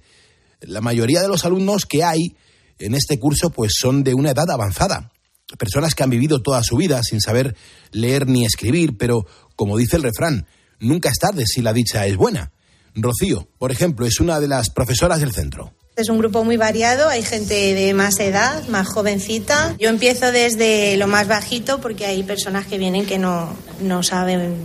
La 0.62 0.82
mayoría 0.82 1.22
de 1.22 1.28
los 1.28 1.46
alumnos 1.46 1.86
que 1.86 2.04
hay 2.04 2.36
en 2.80 2.94
este 2.94 3.20
curso 3.20 3.50
pues 3.50 3.74
son 3.80 4.04
de 4.04 4.14
una 4.14 4.32
edad 4.32 4.50
avanzada. 4.52 5.12
Personas 5.58 5.96
que 5.96 6.04
han 6.04 6.10
vivido 6.10 6.42
toda 6.42 6.64
su 6.64 6.76
vida 6.76 7.02
sin 7.04 7.22
saber 7.22 7.56
leer 7.92 8.28
ni 8.28 8.46
escribir, 8.46 8.98
pero 8.98 9.26
como 9.56 9.78
dice 9.78 9.96
el 9.96 10.04
refrán, 10.04 10.46
nunca 10.80 11.10
es 11.10 11.20
tarde 11.20 11.46
si 11.46 11.62
la 11.62 11.74
dicha 11.74 12.06
es 12.06 12.18
buena. 12.18 12.52
Rocío, 12.96 13.48
por 13.58 13.72
ejemplo, 13.72 14.06
es 14.06 14.20
una 14.20 14.40
de 14.40 14.48
las 14.48 14.70
profesoras 14.70 15.20
del 15.20 15.34
centro. 15.34 15.74
Es 15.96 16.10
un 16.10 16.20
grupo 16.20 16.44
muy 16.44 16.58
variado, 16.58 17.10
hay 17.10 17.24
gente 17.24 17.74
de 17.74 17.94
más 17.96 18.20
edad, 18.20 18.68
más 18.68 18.88
jovencita. 18.88 19.76
Yo 19.80 19.90
empiezo 19.90 20.32
desde 20.32 20.96
lo 20.96 21.08
más 21.08 21.28
bajito 21.28 21.82
porque 21.82 22.06
hay 22.06 22.22
personas 22.22 22.68
que 22.68 22.78
vienen 22.78 23.08
que 23.08 23.18
no, 23.18 23.56
no 23.82 24.04
saben 24.04 24.56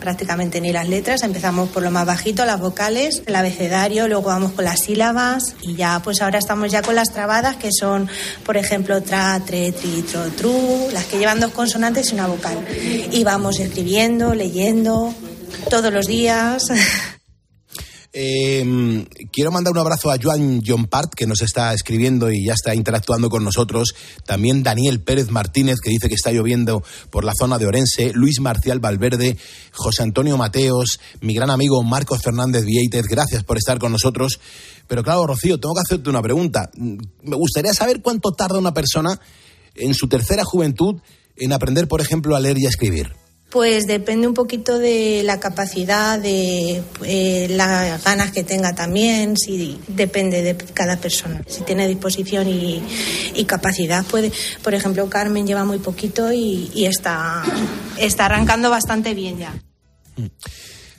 prácticamente 0.00 0.60
ni 0.60 0.72
las 0.72 0.88
letras. 0.88 1.22
Empezamos 1.22 1.68
por 1.68 1.84
lo 1.84 1.92
más 1.92 2.06
bajito, 2.06 2.44
las 2.44 2.58
vocales, 2.58 3.22
el 3.26 3.36
abecedario, 3.36 4.08
luego 4.08 4.24
vamos 4.24 4.50
con 4.50 4.64
las 4.64 4.80
sílabas 4.80 5.54
y 5.62 5.76
ya 5.76 6.00
pues 6.02 6.22
ahora 6.22 6.40
estamos 6.40 6.72
ya 6.72 6.82
con 6.82 6.96
las 6.96 7.12
trabadas 7.12 7.56
que 7.56 7.70
son, 7.70 8.08
por 8.44 8.56
ejemplo, 8.56 9.00
tra, 9.00 9.40
tre, 9.46 9.70
tri, 9.70 10.02
tro, 10.02 10.24
tru, 10.32 10.88
las 10.92 11.04
que 11.04 11.18
llevan 11.18 11.38
dos 11.38 11.52
consonantes 11.52 12.10
y 12.10 12.14
una 12.14 12.26
vocal. 12.26 12.58
Y 13.12 13.22
vamos 13.22 13.60
escribiendo, 13.60 14.34
leyendo, 14.34 15.14
todos 15.68 15.92
los 15.92 16.06
días. 16.06 16.70
Eh, 18.12 19.06
quiero 19.32 19.52
mandar 19.52 19.72
un 19.72 19.78
abrazo 19.78 20.10
a 20.10 20.16
Joan 20.20 20.62
John 20.66 20.86
Part, 20.86 21.14
que 21.14 21.28
nos 21.28 21.42
está 21.42 21.72
escribiendo 21.72 22.30
y 22.32 22.44
ya 22.44 22.54
está 22.54 22.74
interactuando 22.74 23.30
con 23.30 23.44
nosotros. 23.44 23.94
También 24.26 24.62
Daniel 24.62 25.00
Pérez 25.00 25.30
Martínez, 25.30 25.76
que 25.80 25.90
dice 25.90 26.08
que 26.08 26.16
está 26.16 26.32
lloviendo 26.32 26.82
por 27.10 27.24
la 27.24 27.32
zona 27.38 27.58
de 27.58 27.66
Orense. 27.66 28.12
Luis 28.12 28.40
Marcial 28.40 28.80
Valverde, 28.80 29.36
José 29.72 30.02
Antonio 30.02 30.36
Mateos, 30.36 30.98
mi 31.20 31.34
gran 31.34 31.50
amigo 31.50 31.82
Marcos 31.82 32.22
Fernández 32.22 32.64
Vieitez. 32.64 33.06
Gracias 33.06 33.44
por 33.44 33.58
estar 33.58 33.78
con 33.78 33.92
nosotros. 33.92 34.40
Pero 34.88 35.04
claro, 35.04 35.26
Rocío, 35.26 35.60
tengo 35.60 35.74
que 35.74 35.82
hacerte 35.82 36.10
una 36.10 36.22
pregunta. 36.22 36.70
Me 36.74 37.36
gustaría 37.36 37.72
saber 37.72 38.02
cuánto 38.02 38.32
tarda 38.32 38.58
una 38.58 38.74
persona 38.74 39.20
en 39.76 39.94
su 39.94 40.08
tercera 40.08 40.42
juventud 40.44 40.96
en 41.36 41.52
aprender, 41.52 41.86
por 41.86 42.00
ejemplo, 42.00 42.34
a 42.34 42.40
leer 42.40 42.58
y 42.58 42.66
a 42.66 42.70
escribir. 42.70 43.19
Pues 43.50 43.88
depende 43.88 44.28
un 44.28 44.34
poquito 44.34 44.78
de 44.78 45.22
la 45.24 45.40
capacidad, 45.40 46.20
de 46.20 46.84
eh, 47.04 47.48
las 47.50 48.04
ganas 48.04 48.30
que 48.30 48.44
tenga 48.44 48.76
también, 48.76 49.36
si 49.36 49.76
depende 49.88 50.42
de 50.42 50.56
cada 50.56 50.98
persona. 50.98 51.42
Si 51.48 51.62
tiene 51.62 51.88
disposición 51.88 52.48
y, 52.48 53.44
capacidad, 53.46 54.04
puede. 54.04 54.30
Por 54.62 54.74
ejemplo, 54.74 55.10
Carmen 55.10 55.48
lleva 55.48 55.64
muy 55.64 55.78
poquito 55.78 56.32
y, 56.32 56.86
está, 56.86 57.42
está 57.98 58.26
arrancando 58.26 58.70
bastante 58.70 59.14
bien 59.14 59.38
ya. 59.38 59.52
Mm. 60.16 60.26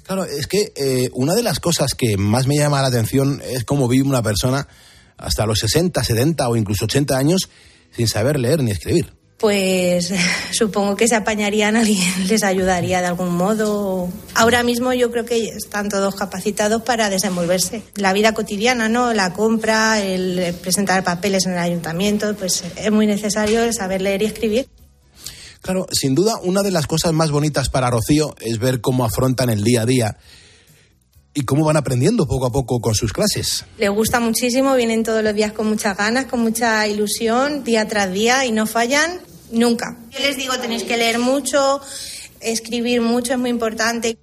Claro, 0.03 0.25
es 0.25 0.45
que 0.47 0.73
eh, 0.75 1.09
una 1.13 1.35
de 1.35 1.43
las 1.43 1.61
cosas 1.61 1.93
que 1.93 2.17
más 2.17 2.47
me 2.47 2.57
llama 2.57 2.81
la 2.81 2.89
atención 2.89 3.41
es 3.45 3.63
cómo 3.63 3.87
vive 3.87 4.09
una 4.09 4.21
persona 4.21 4.67
hasta 5.15 5.45
los 5.45 5.59
60, 5.59 6.03
70 6.03 6.49
o 6.49 6.57
incluso 6.57 6.83
80 6.83 7.17
años 7.17 7.49
sin 7.95 8.09
saber 8.09 8.37
leer 8.37 8.61
ni 8.61 8.71
escribir 8.71 9.20
pues 9.41 10.13
supongo 10.51 10.95
que 10.95 11.07
se 11.07 11.15
apañarían, 11.15 11.75
alguien 11.75 11.99
les 12.27 12.43
ayudaría 12.43 13.01
de 13.01 13.07
algún 13.07 13.35
modo. 13.35 14.07
Ahora 14.35 14.63
mismo 14.63 14.93
yo 14.93 15.11
creo 15.11 15.25
que 15.25 15.49
están 15.49 15.89
todos 15.89 16.15
capacitados 16.15 16.83
para 16.83 17.09
desenvolverse. 17.09 17.81
La 17.95 18.13
vida 18.13 18.33
cotidiana, 18.33 18.87
¿no? 18.87 19.13
La 19.13 19.33
compra, 19.33 19.99
el 19.99 20.53
presentar 20.61 21.03
papeles 21.03 21.47
en 21.47 21.53
el 21.53 21.57
ayuntamiento, 21.57 22.33
pues 22.35 22.63
es 22.75 22.91
muy 22.91 23.07
necesario 23.07 23.73
saber 23.73 24.01
leer 24.01 24.21
y 24.21 24.25
escribir. 24.25 24.69
Claro, 25.61 25.87
sin 25.91 26.15
duda, 26.15 26.39
una 26.43 26.61
de 26.61 26.71
las 26.71 26.87
cosas 26.87 27.11
más 27.13 27.31
bonitas 27.31 27.69
para 27.69 27.89
Rocío 27.89 28.35
es 28.39 28.59
ver 28.59 28.81
cómo 28.81 29.05
afrontan 29.05 29.49
el 29.49 29.63
día 29.63 29.81
a 29.81 29.85
día 29.85 30.17
y 31.33 31.45
cómo 31.45 31.65
van 31.65 31.77
aprendiendo 31.77 32.25
poco 32.27 32.47
a 32.47 32.51
poco 32.51 32.79
con 32.79 32.95
sus 32.95 33.13
clases. 33.13 33.65
Le 33.77 33.89
gusta 33.89 34.19
muchísimo, 34.19 34.75
vienen 34.75 35.03
todos 35.03 35.23
los 35.23 35.33
días 35.33 35.51
con 35.53 35.67
muchas 35.67 35.95
ganas, 35.95 36.25
con 36.25 36.41
mucha 36.41 36.87
ilusión, 36.87 37.63
día 37.63 37.87
tras 37.87 38.11
día 38.11 38.45
y 38.45 38.51
no 38.51 38.65
fallan 38.65 39.19
nunca. 39.51 39.97
Yo 40.11 40.19
les 40.19 40.37
digo, 40.37 40.57
tenéis 40.59 40.83
que 40.83 40.97
leer 40.97 41.19
mucho, 41.19 41.81
escribir 42.39 43.01
mucho, 43.01 43.33
es 43.33 43.39
muy 43.39 43.49
importante. 43.49 44.17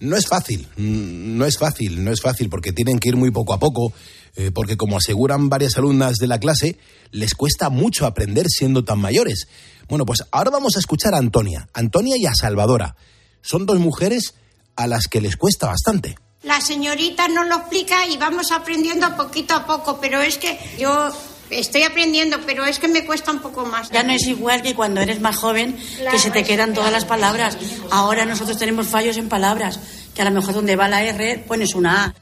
No 0.00 0.16
es 0.16 0.26
fácil, 0.26 0.66
mm, 0.76 1.36
no 1.38 1.46
es 1.46 1.58
fácil, 1.58 2.02
no 2.02 2.10
es 2.10 2.20
fácil 2.20 2.48
porque 2.48 2.72
tienen 2.72 2.98
que 2.98 3.10
ir 3.10 3.16
muy 3.16 3.30
poco 3.30 3.52
a 3.52 3.60
poco, 3.60 3.92
eh, 4.34 4.50
porque 4.52 4.76
como 4.76 4.96
aseguran 4.96 5.48
varias 5.48 5.76
alumnas 5.78 6.16
de 6.16 6.26
la 6.26 6.40
clase, 6.40 6.76
les 7.12 7.34
cuesta 7.34 7.70
mucho 7.70 8.06
aprender 8.06 8.46
siendo 8.48 8.84
tan 8.84 8.98
mayores. 8.98 9.46
Bueno, 9.88 10.04
pues 10.04 10.24
ahora 10.32 10.50
vamos 10.50 10.76
a 10.76 10.80
escuchar 10.80 11.14
a 11.14 11.18
Antonia, 11.18 11.68
Antonia 11.72 12.16
y 12.18 12.26
a 12.26 12.34
Salvadora. 12.34 12.96
Son 13.42 13.64
dos 13.66 13.78
mujeres 13.78 14.34
a 14.74 14.86
las 14.86 15.06
que 15.06 15.20
les 15.20 15.36
cuesta 15.36 15.68
bastante. 15.68 16.16
La 16.42 16.60
señorita 16.60 17.28
nos 17.28 17.46
lo 17.46 17.58
explica 17.58 18.06
y 18.08 18.16
vamos 18.16 18.50
aprendiendo 18.50 19.16
poquito 19.16 19.54
a 19.54 19.64
poco, 19.64 20.00
pero 20.00 20.20
es 20.20 20.38
que 20.38 20.58
yo 20.78 21.12
estoy 21.52 21.82
aprendiendo, 21.82 22.38
pero 22.46 22.64
es 22.64 22.78
que 22.78 22.88
me 22.88 23.04
cuesta 23.04 23.30
un 23.30 23.40
poco 23.40 23.64
más. 23.64 23.90
Ya 23.90 24.02
no 24.02 24.12
es 24.12 24.26
igual 24.26 24.62
que 24.62 24.74
cuando 24.74 25.00
eres 25.00 25.20
más 25.20 25.36
joven, 25.36 25.76
que 26.10 26.18
se 26.18 26.30
te 26.30 26.44
quedan 26.44 26.74
todas 26.74 26.92
las 26.92 27.04
palabras. 27.04 27.56
Ahora 27.90 28.24
nosotros 28.24 28.58
tenemos 28.58 28.86
fallos 28.86 29.16
en 29.16 29.28
palabras, 29.28 29.80
que 30.14 30.22
a 30.22 30.24
lo 30.24 30.30
mejor 30.30 30.54
donde 30.54 30.76
va 30.76 30.88
la 30.88 31.02
R 31.02 31.44
pones 31.46 31.74
una 31.74 32.04
A. 32.04 32.14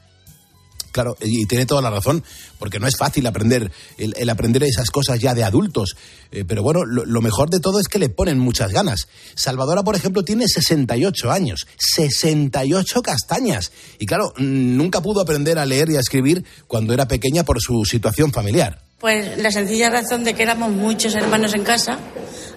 Claro, 0.91 1.15
y 1.21 1.45
tiene 1.45 1.65
toda 1.65 1.81
la 1.81 1.89
razón, 1.89 2.21
porque 2.59 2.79
no 2.79 2.85
es 2.85 2.97
fácil 2.97 3.25
aprender 3.25 3.71
el, 3.97 4.13
el 4.17 4.29
aprender 4.29 4.63
esas 4.63 4.91
cosas 4.91 5.19
ya 5.19 5.33
de 5.33 5.43
adultos. 5.43 5.95
Eh, 6.31 6.43
pero 6.45 6.63
bueno, 6.63 6.83
lo, 6.83 7.05
lo, 7.05 7.21
mejor 7.21 7.49
de 7.49 7.61
todo 7.61 7.79
es 7.79 7.87
que 7.87 7.97
le 7.97 8.09
ponen 8.09 8.39
muchas 8.39 8.71
ganas. 8.71 9.07
Salvadora, 9.35 9.83
por 9.83 9.95
ejemplo, 9.95 10.23
tiene 10.23 10.47
68 10.49 11.31
años, 11.31 11.65
68 11.77 13.01
castañas. 13.01 13.71
Y 13.99 14.05
claro, 14.05 14.33
nunca 14.37 15.01
pudo 15.01 15.21
aprender 15.21 15.59
a 15.59 15.65
leer 15.65 15.89
y 15.91 15.95
a 15.95 16.01
escribir 16.01 16.43
cuando 16.67 16.93
era 16.93 17.07
pequeña 17.07 17.45
por 17.45 17.61
su 17.61 17.85
situación 17.85 18.33
familiar. 18.33 18.90
Pues 19.01 19.37
la 19.37 19.51
sencilla 19.51 19.89
razón 19.89 20.23
de 20.23 20.33
que 20.33 20.43
éramos 20.43 20.71
muchos 20.71 21.15
hermanos 21.15 21.53
en 21.53 21.63
casa, 21.63 21.99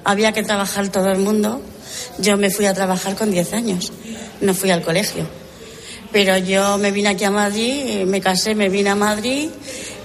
había 0.04 0.32
que 0.32 0.44
trabajar 0.44 0.88
todo 0.90 1.10
el 1.10 1.18
mundo. 1.18 1.60
Yo 2.18 2.36
me 2.36 2.50
fui 2.50 2.66
a 2.66 2.74
trabajar 2.74 3.16
con 3.16 3.30
10 3.30 3.52
años, 3.54 3.92
no 4.40 4.54
fui 4.54 4.70
al 4.70 4.82
colegio 4.82 5.26
pero 6.14 6.38
yo 6.38 6.78
me 6.78 6.92
vine 6.92 7.08
aquí 7.08 7.24
a 7.24 7.30
Madrid, 7.32 8.04
me 8.06 8.20
casé, 8.20 8.54
me 8.54 8.68
vine 8.68 8.88
a 8.90 8.94
Madrid 8.94 9.48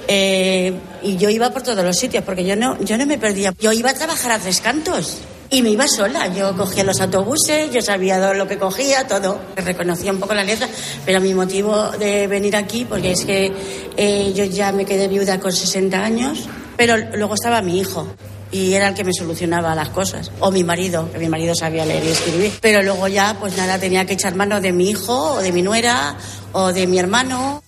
eh, 0.07 0.73
y 1.03 1.17
yo 1.17 1.29
iba 1.29 1.51
por 1.51 1.61
todos 1.61 1.85
los 1.85 1.95
sitios 1.95 2.23
porque 2.23 2.43
yo 2.43 2.55
no, 2.55 2.81
yo 2.81 2.97
no 2.97 3.05
me 3.05 3.19
perdía. 3.19 3.53
Yo 3.59 3.71
iba 3.73 3.91
a 3.91 3.93
trabajar 3.93 4.31
a 4.31 4.39
tres 4.39 4.59
cantos. 4.59 5.19
Y 5.51 5.63
me 5.63 5.71
iba 5.71 5.87
sola, 5.87 6.27
yo 6.27 6.55
cogía 6.55 6.83
los 6.83 7.01
autobuses, 7.01 7.71
yo 7.71 7.81
sabía 7.81 8.33
lo 8.33 8.47
que 8.47 8.59
cogía, 8.59 9.07
todo. 9.07 9.39
Reconocía 9.55 10.11
un 10.11 10.19
poco 10.19 10.35
la 10.35 10.43
letra, 10.43 10.67
pero 11.05 11.19
mi 11.19 11.33
motivo 11.33 11.89
de 11.91 12.27
venir 12.27 12.55
aquí, 12.55 12.85
porque 12.85 13.11
es 13.11 13.25
que 13.25 13.51
eh, 13.97 14.31
yo 14.35 14.43
ya 14.45 14.71
me 14.71 14.85
quedé 14.85 15.07
viuda 15.07 15.39
con 15.39 15.51
60 15.51 15.97
años, 15.97 16.47
pero 16.77 16.97
luego 16.97 17.33
estaba 17.33 17.63
mi 17.63 17.79
hijo 17.79 18.07
y 18.51 18.73
era 18.73 18.89
el 18.89 18.93
que 18.93 19.03
me 19.03 19.13
solucionaba 19.13 19.73
las 19.73 19.89
cosas. 19.89 20.31
O 20.39 20.51
mi 20.51 20.63
marido, 20.63 21.11
que 21.11 21.17
mi 21.17 21.29
marido 21.29 21.55
sabía 21.55 21.85
leer 21.85 22.03
y 22.03 22.09
escribir. 22.09 22.51
Pero 22.61 22.83
luego 22.83 23.07
ya, 23.07 23.35
pues 23.39 23.57
nada, 23.57 23.79
tenía 23.79 24.05
que 24.05 24.13
echar 24.13 24.35
mano 24.35 24.61
de 24.61 24.71
mi 24.71 24.89
hijo, 24.89 25.33
o 25.33 25.39
de 25.39 25.51
mi 25.51 25.61
nuera, 25.61 26.15
o 26.51 26.73
de 26.73 26.85
mi 26.85 26.99
hermano. 26.99 27.63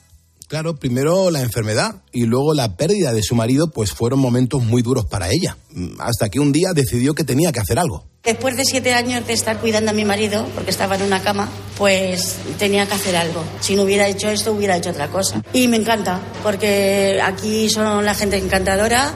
Claro, 0.51 0.75
primero 0.75 1.31
la 1.31 1.39
enfermedad 1.39 2.01
y 2.11 2.25
luego 2.25 2.53
la 2.53 2.75
pérdida 2.75 3.13
de 3.13 3.23
su 3.23 3.35
marido, 3.35 3.71
pues 3.71 3.93
fueron 3.93 4.19
momentos 4.19 4.61
muy 4.61 4.81
duros 4.81 5.05
para 5.05 5.29
ella. 5.29 5.55
Hasta 5.97 6.27
que 6.27 6.41
un 6.41 6.51
día 6.51 6.73
decidió 6.75 7.15
que 7.15 7.23
tenía 7.23 7.53
que 7.53 7.61
hacer 7.61 7.79
algo. 7.79 8.03
Después 8.21 8.57
de 8.57 8.65
siete 8.65 8.93
años 8.93 9.25
de 9.25 9.31
estar 9.31 9.61
cuidando 9.61 9.91
a 9.91 9.93
mi 9.93 10.03
marido, 10.03 10.45
porque 10.53 10.71
estaba 10.71 10.97
en 10.97 11.03
una 11.03 11.21
cama, 11.21 11.47
pues 11.77 12.35
tenía 12.59 12.85
que 12.85 12.95
hacer 12.95 13.15
algo. 13.15 13.41
Si 13.61 13.77
no 13.77 13.83
hubiera 13.83 14.09
hecho 14.09 14.27
esto, 14.27 14.51
hubiera 14.51 14.75
hecho 14.75 14.89
otra 14.89 15.07
cosa. 15.07 15.41
Y 15.53 15.69
me 15.69 15.77
encanta, 15.77 16.19
porque 16.43 17.21
aquí 17.23 17.69
son 17.69 18.03
la 18.03 18.13
gente 18.13 18.35
encantadora 18.35 19.13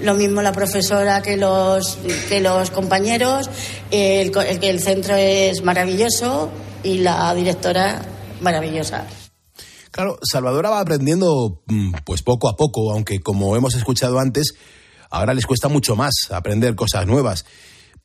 lo 0.00 0.14
mismo 0.14 0.42
la 0.42 0.50
profesora 0.50 1.22
que 1.22 1.36
los, 1.36 1.96
que 2.28 2.40
los 2.40 2.72
compañeros, 2.72 3.48
el, 3.92 4.36
el, 4.36 4.64
el 4.64 4.80
centro 4.80 5.14
es 5.14 5.62
maravilloso 5.62 6.50
y 6.82 6.98
la 6.98 7.32
directora 7.36 8.02
maravillosa. 8.40 9.06
Claro, 9.92 10.18
Salvadora 10.22 10.70
va 10.70 10.80
aprendiendo 10.80 11.62
pues 12.04 12.22
poco 12.22 12.48
a 12.48 12.56
poco, 12.56 12.92
aunque 12.92 13.20
como 13.20 13.54
hemos 13.56 13.74
escuchado 13.74 14.18
antes, 14.18 14.54
ahora 15.10 15.34
les 15.34 15.46
cuesta 15.46 15.68
mucho 15.68 15.96
más 15.96 16.12
aprender 16.30 16.74
cosas 16.74 17.06
nuevas. 17.06 17.44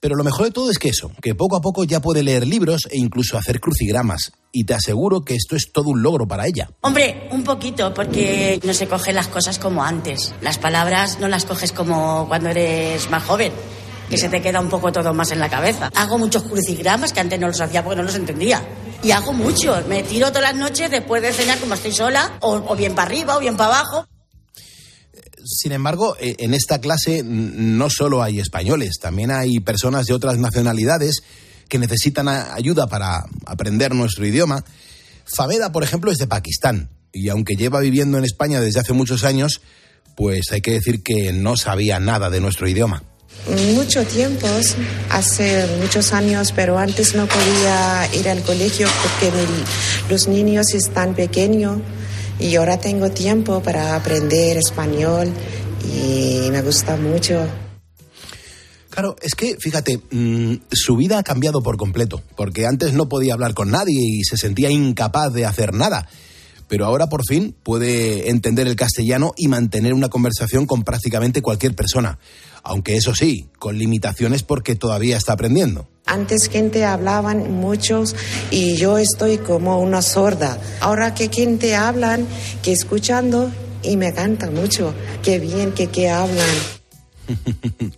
Pero 0.01 0.15
lo 0.15 0.23
mejor 0.23 0.45
de 0.45 0.51
todo 0.51 0.69
es 0.69 0.77
que 0.77 0.89
eso, 0.89 1.11
que 1.21 1.33
poco 1.33 1.55
a 1.55 1.61
poco 1.61 1.85
ya 1.85 2.01
puede 2.01 2.21
leer 2.21 2.45
libros 2.45 2.87
e 2.91 2.97
incluso 2.97 3.37
hacer 3.37 3.61
crucigramas. 3.61 4.33
Y 4.51 4.65
te 4.65 4.73
aseguro 4.73 5.21
que 5.21 5.35
esto 5.35 5.55
es 5.55 5.71
todo 5.71 5.89
un 5.89 6.03
logro 6.03 6.27
para 6.27 6.45
ella. 6.45 6.69
Hombre, 6.81 7.29
un 7.31 7.43
poquito, 7.43 7.93
porque 7.93 8.59
no 8.63 8.73
se 8.73 8.87
cogen 8.87 9.15
las 9.15 9.27
cosas 9.27 9.57
como 9.57 9.83
antes. 9.83 10.35
Las 10.41 10.59
palabras 10.59 11.19
no 11.19 11.29
las 11.29 11.45
coges 11.45 11.71
como 11.71 12.27
cuando 12.27 12.49
eres 12.49 13.09
más 13.09 13.23
joven 13.23 13.53
que 14.09 14.17
se 14.17 14.29
te 14.29 14.41
queda 14.41 14.59
un 14.59 14.69
poco 14.69 14.91
todo 14.91 15.13
más 15.13 15.31
en 15.31 15.39
la 15.39 15.49
cabeza. 15.49 15.91
Hago 15.95 16.17
muchos 16.17 16.43
crucigramas 16.43 17.13
que 17.13 17.19
antes 17.19 17.39
no 17.39 17.47
los 17.47 17.59
hacía 17.59 17.83
porque 17.83 17.97
no 17.97 18.03
los 18.03 18.15
entendía. 18.15 18.63
Y 19.03 19.11
hago 19.11 19.33
muchos. 19.33 19.85
Me 19.87 20.03
tiro 20.03 20.27
todas 20.29 20.53
las 20.53 20.55
noches 20.55 20.89
después 20.89 21.21
de 21.21 21.33
cenar 21.33 21.59
como 21.59 21.73
estoy 21.73 21.91
sola, 21.91 22.37
o, 22.41 22.75
bien 22.75 22.95
para 22.95 23.07
arriba 23.07 23.37
o 23.37 23.39
bien 23.39 23.57
para 23.57 23.75
abajo. 23.75 24.07
Sin 25.45 25.71
embargo, 25.71 26.15
en 26.19 26.53
esta 26.53 26.81
clase 26.81 27.23
no 27.23 27.89
solo 27.89 28.21
hay 28.21 28.39
españoles, 28.39 28.99
también 28.99 29.31
hay 29.31 29.59
personas 29.59 30.05
de 30.05 30.13
otras 30.13 30.37
nacionalidades 30.37 31.21
que 31.69 31.79
necesitan 31.79 32.27
ayuda 32.27 32.87
para 32.87 33.23
aprender 33.45 33.93
nuestro 33.93 34.25
idioma. 34.25 34.63
Fabeda, 35.25 35.71
por 35.71 35.83
ejemplo, 35.83 36.11
es 36.11 36.17
de 36.17 36.27
Pakistán 36.27 36.89
y 37.13 37.29
aunque 37.29 37.55
lleva 37.55 37.79
viviendo 37.79 38.17
en 38.17 38.25
España 38.25 38.59
desde 38.59 38.79
hace 38.79 38.93
muchos 38.93 39.23
años, 39.23 39.61
pues 40.15 40.51
hay 40.51 40.61
que 40.61 40.71
decir 40.71 41.03
que 41.03 41.31
no 41.33 41.55
sabía 41.55 41.99
nada 41.99 42.29
de 42.29 42.41
nuestro 42.41 42.67
idioma. 42.67 43.03
Mucho 43.75 44.03
tiempo, 44.05 44.47
hace 45.09 45.65
muchos 45.81 46.11
años, 46.11 46.51
pero 46.53 46.77
antes 46.77 47.15
no 47.15 47.27
podía 47.27 48.09
ir 48.13 48.27
al 48.27 48.41
colegio 48.43 48.87
porque 49.01 49.31
los 50.09 50.27
niños 50.27 50.73
están 50.73 51.15
pequeños 51.15 51.79
y 52.39 52.55
ahora 52.55 52.77
tengo 52.77 53.09
tiempo 53.09 53.61
para 53.63 53.95
aprender 53.95 54.57
español 54.57 55.31
y 55.85 56.49
me 56.51 56.61
gusta 56.61 56.97
mucho. 56.97 57.47
Claro, 58.89 59.15
es 59.21 59.35
que, 59.35 59.57
fíjate, 59.57 60.01
mmm, 60.09 60.55
su 60.71 60.95
vida 60.95 61.19
ha 61.19 61.23
cambiado 61.23 61.61
por 61.61 61.77
completo, 61.77 62.21
porque 62.35 62.65
antes 62.65 62.93
no 62.93 63.07
podía 63.07 63.33
hablar 63.33 63.53
con 63.53 63.69
nadie 63.69 64.01
y 64.01 64.23
se 64.23 64.37
sentía 64.37 64.71
incapaz 64.71 65.31
de 65.31 65.45
hacer 65.45 65.73
nada. 65.73 66.09
Pero 66.67 66.85
ahora 66.85 67.07
por 67.07 67.21
fin 67.27 67.55
puede 67.63 68.29
entender 68.29 68.67
el 68.67 68.75
castellano 68.75 69.33
y 69.37 69.47
mantener 69.47 69.93
una 69.93 70.09
conversación 70.09 70.65
con 70.65 70.83
prácticamente 70.83 71.41
cualquier 71.41 71.75
persona. 71.75 72.19
Aunque 72.63 72.97
eso 72.97 73.15
sí, 73.15 73.47
con 73.59 73.77
limitaciones 73.77 74.43
porque 74.43 74.75
todavía 74.75 75.17
está 75.17 75.33
aprendiendo. 75.33 75.87
Antes 76.05 76.49
gente 76.49 76.83
hablaban 76.83 77.51
muchos 77.53 78.15
y 78.51 78.75
yo 78.75 78.97
estoy 78.97 79.37
como 79.37 79.79
una 79.79 80.01
sorda. 80.01 80.59
Ahora 80.81 81.13
que 81.13 81.29
gente 81.29 81.75
hablan, 81.75 82.27
que 82.63 82.73
escuchando 82.73 83.51
y 83.83 83.97
me 83.97 84.13
canta 84.13 84.51
mucho. 84.51 84.93
Qué 85.23 85.39
bien 85.39 85.71
que, 85.71 85.87
que 85.87 86.09
hablan. 86.09 86.47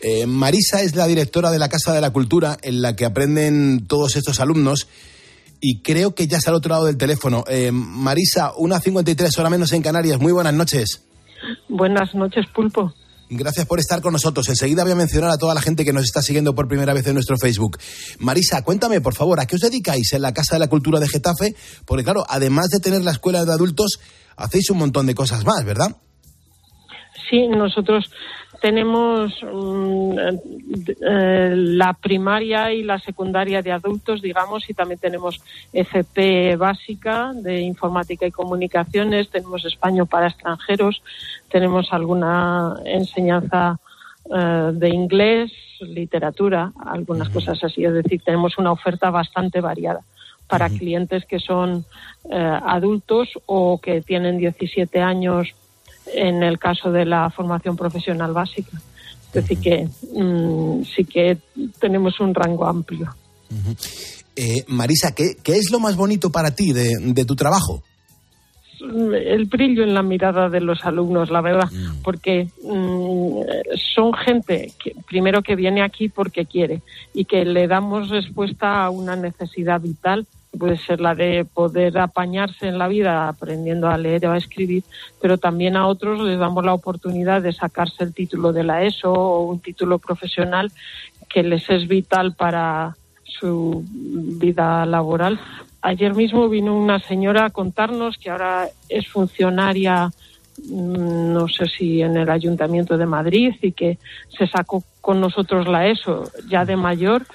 eh, 0.00 0.26
Marisa 0.26 0.82
es 0.82 0.94
la 0.94 1.06
directora 1.06 1.50
de 1.50 1.58
la 1.58 1.68
Casa 1.68 1.92
de 1.92 2.00
la 2.00 2.12
Cultura 2.12 2.58
en 2.62 2.82
la 2.82 2.94
que 2.94 3.04
aprenden 3.04 3.86
todos 3.86 4.16
estos 4.16 4.40
alumnos 4.40 4.86
y 5.60 5.80
creo 5.80 6.14
que 6.14 6.26
ya 6.26 6.38
está 6.38 6.50
al 6.50 6.56
otro 6.56 6.70
lado 6.70 6.84
del 6.86 6.96
teléfono. 6.96 7.44
Eh, 7.48 7.70
Marisa, 7.72 8.52
1.53 8.52 9.38
hora 9.38 9.50
menos 9.50 9.72
en 9.72 9.82
Canarias. 9.82 10.20
Muy 10.20 10.32
buenas 10.32 10.54
noches. 10.54 11.04
Buenas 11.68 12.14
noches, 12.14 12.46
Pulpo. 12.54 12.92
Gracias 13.30 13.66
por 13.66 13.78
estar 13.78 14.00
con 14.00 14.12
nosotros. 14.12 14.48
Enseguida 14.48 14.84
voy 14.84 14.92
a 14.92 14.96
mencionar 14.96 15.30
a 15.30 15.36
toda 15.36 15.54
la 15.54 15.60
gente 15.60 15.84
que 15.84 15.92
nos 15.92 16.04
está 16.04 16.22
siguiendo 16.22 16.54
por 16.54 16.66
primera 16.66 16.94
vez 16.94 17.06
en 17.06 17.14
nuestro 17.14 17.36
Facebook. 17.36 17.76
Marisa, 18.20 18.62
cuéntame, 18.62 19.02
por 19.02 19.14
favor, 19.14 19.38
¿a 19.38 19.46
qué 19.46 19.56
os 19.56 19.60
dedicáis 19.60 20.14
en 20.14 20.22
la 20.22 20.32
Casa 20.32 20.54
de 20.54 20.60
la 20.60 20.68
Cultura 20.68 20.98
de 20.98 21.08
Getafe? 21.08 21.54
Porque, 21.84 22.04
claro, 22.04 22.24
además 22.26 22.70
de 22.70 22.80
tener 22.80 23.02
la 23.02 23.10
escuela 23.10 23.44
de 23.44 23.52
adultos, 23.52 24.00
hacéis 24.36 24.70
un 24.70 24.78
montón 24.78 25.06
de 25.06 25.14
cosas 25.14 25.44
más, 25.44 25.62
¿verdad? 25.64 25.96
Sí, 27.28 27.46
nosotros 27.48 28.06
tenemos 28.60 29.42
um, 29.42 30.16
eh, 30.18 31.52
la 31.54 31.92
primaria 31.94 32.72
y 32.72 32.82
la 32.82 32.98
secundaria 32.98 33.62
de 33.62 33.72
adultos, 33.72 34.20
digamos, 34.20 34.68
y 34.68 34.74
también 34.74 34.98
tenemos 34.98 35.40
FP 35.72 36.56
básica 36.56 37.32
de 37.34 37.60
informática 37.60 38.26
y 38.26 38.30
comunicaciones, 38.30 39.30
tenemos 39.30 39.64
español 39.64 40.06
para 40.08 40.28
extranjeros, 40.28 41.02
tenemos 41.50 41.92
alguna 41.92 42.74
enseñanza 42.84 43.78
uh, 44.24 44.72
de 44.72 44.88
inglés, 44.88 45.52
literatura, 45.80 46.72
algunas 46.84 47.28
cosas 47.28 47.62
así. 47.62 47.84
Es 47.84 47.94
decir, 47.94 48.20
tenemos 48.24 48.58
una 48.58 48.72
oferta 48.72 49.10
bastante 49.10 49.60
variada 49.60 50.00
para 50.48 50.68
clientes 50.68 51.24
que 51.26 51.38
son 51.38 51.84
uh, 52.24 52.34
adultos 52.34 53.38
o 53.46 53.78
que 53.80 54.00
tienen 54.00 54.38
17 54.38 55.00
años 55.00 55.54
en 56.14 56.42
el 56.42 56.58
caso 56.58 56.90
de 56.90 57.04
la 57.04 57.30
formación 57.30 57.76
profesional 57.76 58.32
básica. 58.32 58.80
Es 59.28 59.32
decir, 59.32 59.58
que 59.58 59.88
mmm, 60.14 60.82
sí 60.84 61.04
que 61.04 61.38
tenemos 61.78 62.18
un 62.20 62.34
rango 62.34 62.66
amplio. 62.66 63.14
Uh 63.50 63.54
-huh. 63.54 64.22
eh, 64.36 64.64
Marisa, 64.68 65.14
¿qué, 65.14 65.36
¿qué, 65.42 65.56
es 65.56 65.70
lo 65.70 65.80
más 65.80 65.96
bonito 65.96 66.30
para 66.30 66.54
ti 66.54 66.72
de, 66.72 66.94
de, 67.00 67.24
tu 67.24 67.34
trabajo? 67.34 67.82
El 68.80 69.46
brillo 69.46 69.82
en 69.82 69.92
la 69.92 70.02
mirada 70.02 70.48
de 70.48 70.60
los 70.60 70.84
alumnos, 70.84 71.30
la 71.30 71.40
verdad, 71.40 71.68
mm. 71.70 72.02
porque 72.02 72.48
mmm, 72.62 73.40
son 73.94 74.14
gente, 74.14 74.72
que, 74.82 74.94
primero 75.06 75.42
que 75.42 75.56
viene 75.56 75.82
aquí 75.82 76.08
porque 76.08 76.46
quiere 76.46 76.82
y 77.12 77.24
que 77.24 77.44
le 77.44 77.66
damos 77.66 78.08
respuesta 78.08 78.84
a 78.84 78.90
una 78.90 79.16
necesidad 79.16 79.80
vital 79.80 80.26
puede 80.58 80.76
ser 80.76 81.00
la 81.00 81.14
de 81.14 81.44
poder 81.44 81.98
apañarse 81.98 82.66
en 82.66 82.78
la 82.78 82.88
vida 82.88 83.28
aprendiendo 83.28 83.88
a 83.88 83.96
leer 83.96 84.26
o 84.26 84.32
a 84.32 84.36
escribir, 84.36 84.84
pero 85.20 85.38
también 85.38 85.76
a 85.76 85.86
otros 85.86 86.20
les 86.20 86.38
damos 86.38 86.64
la 86.64 86.74
oportunidad 86.74 87.42
de 87.42 87.52
sacarse 87.52 88.04
el 88.04 88.12
título 88.12 88.52
de 88.52 88.64
la 88.64 88.82
ESO 88.84 89.12
o 89.12 89.44
un 89.44 89.60
título 89.60 89.98
profesional 89.98 90.70
que 91.28 91.42
les 91.42 91.68
es 91.70 91.86
vital 91.86 92.34
para 92.34 92.96
su 93.24 93.84
vida 93.90 94.84
laboral, 94.86 95.38
ayer 95.82 96.14
mismo 96.14 96.48
vino 96.48 96.76
una 96.76 96.98
señora 97.00 97.46
a 97.46 97.50
contarnos 97.50 98.18
que 98.18 98.30
ahora 98.30 98.68
es 98.88 99.06
funcionaria, 99.08 100.10
mm, 100.70 101.32
no 101.32 101.48
sé 101.48 101.66
si 101.66 102.02
en 102.02 102.16
el 102.16 102.30
Ayuntamiento 102.30 102.96
de 102.96 103.06
Madrid, 103.06 103.54
y 103.62 103.72
que 103.72 103.98
se 104.36 104.46
sacó 104.46 104.82
con 105.00 105.20
nosotros 105.20 105.68
la 105.68 105.86
ESO 105.86 106.24
ya 106.48 106.64
de 106.64 106.76
mayor 106.76 107.26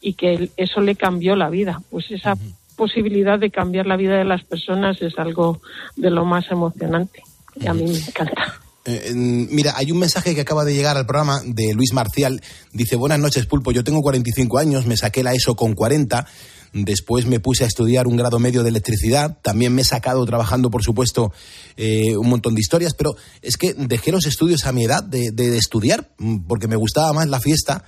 y 0.00 0.14
que 0.14 0.50
eso 0.56 0.80
le 0.80 0.94
cambió 0.94 1.34
la 1.34 1.50
vida. 1.50 1.80
Pues 1.90 2.10
esa 2.10 2.36
posibilidad 2.78 3.38
de 3.38 3.50
cambiar 3.50 3.86
la 3.86 3.96
vida 3.96 4.16
de 4.16 4.24
las 4.24 4.44
personas 4.44 5.02
es 5.02 5.18
algo 5.18 5.60
de 5.96 6.10
lo 6.10 6.24
más 6.24 6.50
emocionante 6.50 7.22
y 7.60 7.66
a 7.66 7.74
mí 7.74 7.84
me 7.84 7.98
encanta. 7.98 8.54
Eh, 8.84 9.12
mira, 9.14 9.74
hay 9.76 9.92
un 9.92 9.98
mensaje 9.98 10.34
que 10.34 10.40
acaba 10.40 10.64
de 10.64 10.74
llegar 10.74 10.96
al 10.96 11.04
programa 11.04 11.42
de 11.44 11.74
Luis 11.74 11.92
Marcial. 11.92 12.40
Dice, 12.72 12.96
buenas 12.96 13.18
noches, 13.18 13.44
Pulpo. 13.44 13.70
Yo 13.70 13.84
tengo 13.84 14.00
45 14.00 14.56
años, 14.56 14.86
me 14.86 14.96
saqué 14.96 15.22
la 15.22 15.34
ESO 15.34 15.56
con 15.56 15.74
40. 15.74 16.26
Después 16.72 17.26
me 17.26 17.40
puse 17.40 17.64
a 17.64 17.66
estudiar 17.66 18.06
un 18.06 18.16
grado 18.16 18.38
medio 18.38 18.62
de 18.62 18.70
electricidad. 18.70 19.38
También 19.42 19.74
me 19.74 19.82
he 19.82 19.84
sacado 19.84 20.24
trabajando, 20.24 20.70
por 20.70 20.82
supuesto, 20.82 21.32
eh, 21.76 22.16
un 22.16 22.30
montón 22.30 22.54
de 22.54 22.60
historias. 22.62 22.94
Pero 22.94 23.14
es 23.42 23.58
que 23.58 23.74
dejé 23.74 24.10
los 24.10 24.24
estudios 24.24 24.64
a 24.64 24.72
mi 24.72 24.84
edad 24.84 25.02
de, 25.04 25.32
de 25.32 25.58
estudiar, 25.58 26.10
mm, 26.18 26.46
porque 26.46 26.68
me 26.68 26.76
gustaba 26.76 27.12
más 27.12 27.28
la 27.28 27.40
fiesta 27.40 27.84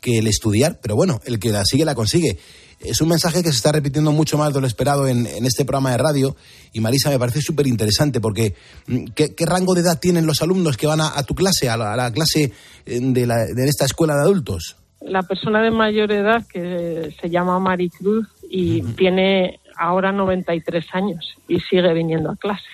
que 0.00 0.18
el 0.18 0.28
estudiar. 0.28 0.78
Pero 0.80 0.94
bueno, 0.94 1.20
el 1.24 1.40
que 1.40 1.50
la 1.50 1.64
sigue, 1.64 1.84
la 1.84 1.96
consigue. 1.96 2.38
Es 2.84 3.00
un 3.00 3.08
mensaje 3.08 3.42
que 3.42 3.50
se 3.50 3.56
está 3.56 3.72
repitiendo 3.72 4.12
mucho 4.12 4.36
más 4.36 4.52
de 4.52 4.60
lo 4.60 4.66
esperado 4.66 5.08
en, 5.08 5.26
en 5.26 5.46
este 5.46 5.64
programa 5.64 5.92
de 5.92 5.98
radio. 5.98 6.36
Y 6.72 6.80
Marisa, 6.80 7.10
me 7.10 7.18
parece 7.18 7.40
súper 7.40 7.66
interesante 7.66 8.20
porque 8.20 8.54
mm, 8.86 9.06
¿qué, 9.14 9.34
¿qué, 9.34 9.46
rango 9.46 9.74
de 9.74 9.80
edad 9.80 9.98
tienen 9.98 10.26
los 10.26 10.42
alumnos 10.42 10.76
que 10.76 10.86
van 10.86 11.00
a, 11.00 11.18
a 11.18 11.22
tu 11.22 11.34
clase, 11.34 11.68
a 11.68 11.76
la, 11.76 11.94
a 11.94 11.96
la 11.96 12.12
clase 12.12 12.52
eh, 12.84 13.00
de, 13.00 13.26
la, 13.26 13.46
de 13.46 13.68
esta 13.68 13.86
escuela 13.86 14.14
de 14.14 14.22
adultos? 14.22 14.76
La 15.00 15.22
persona 15.22 15.62
de 15.62 15.70
mayor 15.70 16.12
edad 16.12 16.46
que 16.46 17.14
se 17.20 17.30
llama 17.30 17.58
Maricruz 17.58 18.28
y 18.50 18.82
uh 18.82 18.86
-huh. 18.86 18.96
tiene 18.96 19.60
ahora 19.76 20.12
93 20.12 20.84
años 20.92 21.34
y 21.48 21.60
sigue 21.60 21.92
viniendo 21.92 22.30
a 22.30 22.36
clase. 22.36 22.64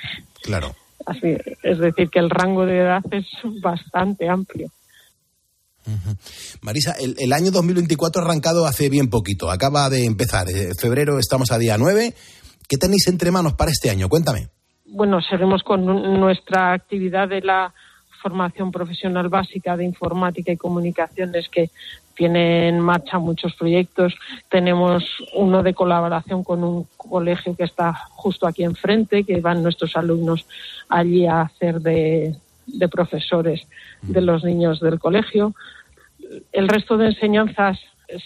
Claro. 0.42 0.74
Así, 1.06 1.36
es 1.62 1.78
decir, 1.78 2.08
que 2.10 2.18
el 2.18 2.30
rango 2.30 2.66
de 2.66 2.78
edad 2.78 3.02
es 3.10 3.26
bastante 3.62 4.28
amplio. 4.28 4.70
Marisa, 6.62 6.94
el, 6.98 7.32
año 7.32 7.50
2024 7.50 8.20
ha 8.20 8.24
arrancado 8.24 8.66
hace 8.66 8.88
bien 8.88 9.08
poquito, 9.08 9.50
acaba 9.50 9.88
de 9.90 10.04
empezar. 10.04 10.48
En 10.48 10.74
febrero 10.76 11.18
estamos 11.18 11.50
a 11.52 11.58
día 11.58 11.76
9. 11.78 12.14
¿Qué 12.68 12.76
tenéis 12.76 13.08
entre 13.08 13.30
manos 13.30 13.54
para 13.54 13.70
este 13.70 13.90
año? 13.90 14.08
Cuéntame. 14.08 14.48
Bueno, 14.86 15.20
seguimos 15.20 15.62
con 15.62 15.84
nuestra 15.84 16.72
actividad 16.72 17.28
de 17.28 17.40
la 17.40 17.72
formación 18.22 18.70
profesional 18.70 19.28
básica 19.28 19.76
de 19.76 19.84
informática 19.84 20.52
y 20.52 20.56
comunicaciones 20.56 21.48
que 21.48 21.70
tiene 22.14 22.68
en 22.68 22.80
marcha 22.80 23.18
muchos 23.18 23.54
proyectos. 23.54 24.14
Tenemos 24.50 25.04
uno 25.34 25.62
de 25.62 25.72
colaboración 25.74 26.44
con 26.44 26.62
un 26.62 26.86
colegio 26.96 27.56
que 27.56 27.64
está 27.64 27.94
justo 28.10 28.46
aquí 28.46 28.62
enfrente, 28.62 29.24
que 29.24 29.40
van 29.40 29.62
nuestros 29.62 29.96
alumnos 29.96 30.46
allí 30.88 31.26
a 31.26 31.42
hacer 31.42 31.80
de, 31.80 32.36
de 32.72 32.88
profesores 32.88 33.66
de 34.02 34.20
los 34.20 34.44
niños 34.44 34.80
del 34.80 34.98
colegio. 34.98 35.54
El 36.52 36.68
resto 36.68 36.96
de 36.96 37.06
enseñanzas 37.06 37.78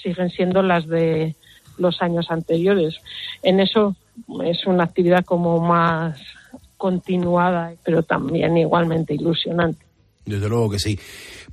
siguen 0.03 0.31
siendo 0.31 0.63
las 0.63 0.87
de 0.87 1.35
los 1.79 2.01
años 2.03 2.31
anteriores. 2.31 2.97
En 3.43 3.61
eso 3.61 3.97
es 4.45 4.67
una 4.67 4.85
actividad 4.85 5.25
como 5.25 5.61
más 5.61 6.21
continuada, 6.77 7.73
pero 7.85 8.03
también 8.03 8.57
igualmente 8.57 9.15
ilusionante. 9.15 9.85
Desde 10.25 10.49
luego 10.49 10.71
que 10.71 10.79
sí. 10.79 10.99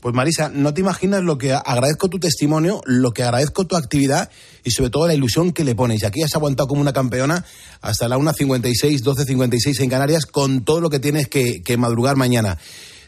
Pues 0.01 0.15
Marisa, 0.15 0.49
no 0.49 0.73
te 0.73 0.81
imaginas 0.81 1.21
lo 1.21 1.37
que 1.37 1.53
agradezco 1.53 2.09
tu 2.09 2.17
testimonio, 2.17 2.81
lo 2.85 3.11
que 3.11 3.21
agradezco 3.21 3.65
tu 3.65 3.75
actividad 3.75 4.31
y 4.63 4.71
sobre 4.71 4.89
todo 4.89 5.05
la 5.05 5.13
ilusión 5.13 5.51
que 5.53 5.63
le 5.63 5.75
pones. 5.75 6.01
Y 6.01 6.05
aquí 6.07 6.23
has 6.23 6.35
aguantado 6.35 6.67
como 6.67 6.81
una 6.81 6.91
campeona 6.91 7.45
hasta 7.81 8.07
la 8.07 8.17
1.56, 8.17 9.03
12.56 9.03 9.79
en 9.79 9.89
Canarias 9.91 10.25
con 10.25 10.65
todo 10.65 10.81
lo 10.81 10.89
que 10.89 10.99
tienes 10.99 11.27
que, 11.27 11.77
madrugar 11.77 12.15
mañana. 12.15 12.57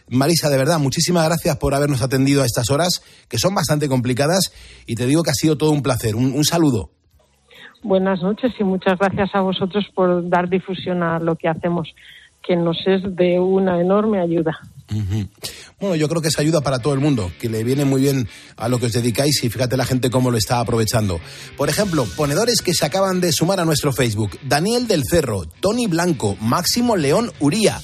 Marisa, 0.08 0.52
de 0.52 0.58
verdad, 0.58 0.78
muchísimas 0.78 1.26
gracias 1.26 1.58
por 1.58 1.74
habernos 1.74 2.04
atendido 2.04 2.44
a 2.44 2.46
estas 2.46 2.70
horas, 2.70 3.02
que 3.28 3.40
son 3.40 3.56
bastante 3.56 3.90
complicadas, 3.90 4.52
y 4.86 4.94
te 4.94 5.08
digo 5.08 5.24
que 5.24 5.32
ha 5.32 5.34
sido 5.34 5.58
todo 5.58 5.72
un 5.72 5.82
placer. 5.82 6.16
Un, 6.16 6.32
un 6.34 6.44
saludo. 6.44 6.92
Buenas 7.82 8.22
noches 8.22 8.54
y 8.60 8.64
muchas 8.64 9.00
gracias 9.00 9.34
a 9.34 9.42
vosotros 9.42 9.86
por 9.96 10.30
dar 10.30 10.48
difusión 10.48 11.02
a 11.02 11.18
lo 11.18 11.38
que 11.38 11.48
hacemos, 11.48 11.90
que 12.44 12.56
nos 12.56 12.78
es 12.86 13.02
de 13.16 13.40
una 13.40 13.82
enorme 13.82 14.22
ayuda. 14.22 14.60
Bueno, 15.80 15.96
yo 15.96 16.08
creo 16.08 16.22
que 16.22 16.28
es 16.28 16.40
ayuda 16.40 16.62
para 16.62 16.80
todo 16.80 16.94
el 16.94 17.00
mundo, 17.00 17.32
que 17.40 17.50
le 17.50 17.64
viene 17.64 17.86
muy 17.86 18.02
bien 18.02 18.28
a 18.58 18.70
lo 18.70 18.80
que 18.80 18.88
os 18.88 18.94
dedicáis 18.94 19.44
y 19.44 19.50
fíjate 19.50 19.78
la 19.78 19.86
gente 19.86 20.10
cómo 20.10 20.32
lo 20.32 20.38
está 20.38 20.60
aprovechando. 20.60 21.20
Por 21.58 21.70
ejemplo, 21.70 22.06
ponedores 22.16 22.62
que 22.62 22.74
se 22.74 22.86
acaban 22.86 23.22
de 23.22 23.32
sumar 23.32 23.60
a 23.60 23.66
nuestro 23.66 23.94
Facebook. 23.94 24.40
Daniel 24.44 24.88
del 24.88 25.04
Cerro, 25.10 25.46
Tony 25.60 25.88
Blanco, 25.88 26.38
Máximo 26.40 26.96
León 26.96 27.32
Uría, 27.40 27.82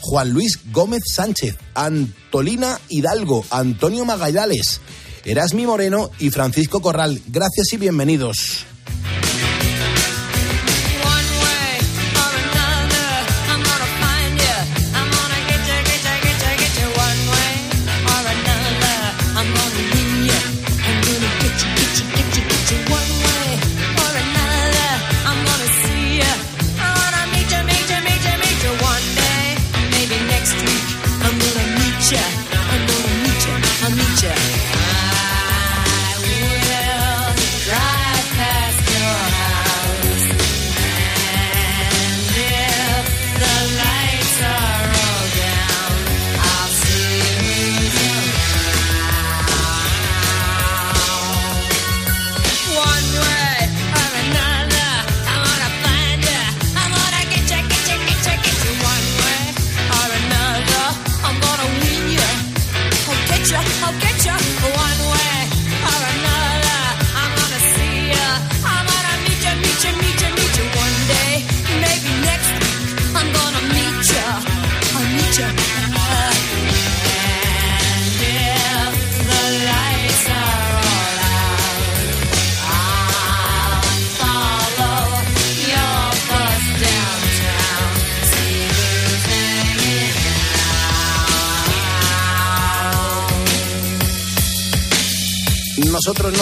Juan 0.00 0.30
Luis 0.30 0.58
Gómez 0.72 1.02
Sánchez, 1.12 1.56
Antolina 1.74 2.80
Hidalgo, 2.88 3.44
Antonio 3.50 4.04
Magallales, 4.04 4.80
Erasmi 5.24 5.66
Moreno 5.66 6.10
y 6.18 6.30
Francisco 6.30 6.80
Corral. 6.80 7.20
Gracias 7.28 7.72
y 7.72 7.76
bienvenidos. 7.76 8.69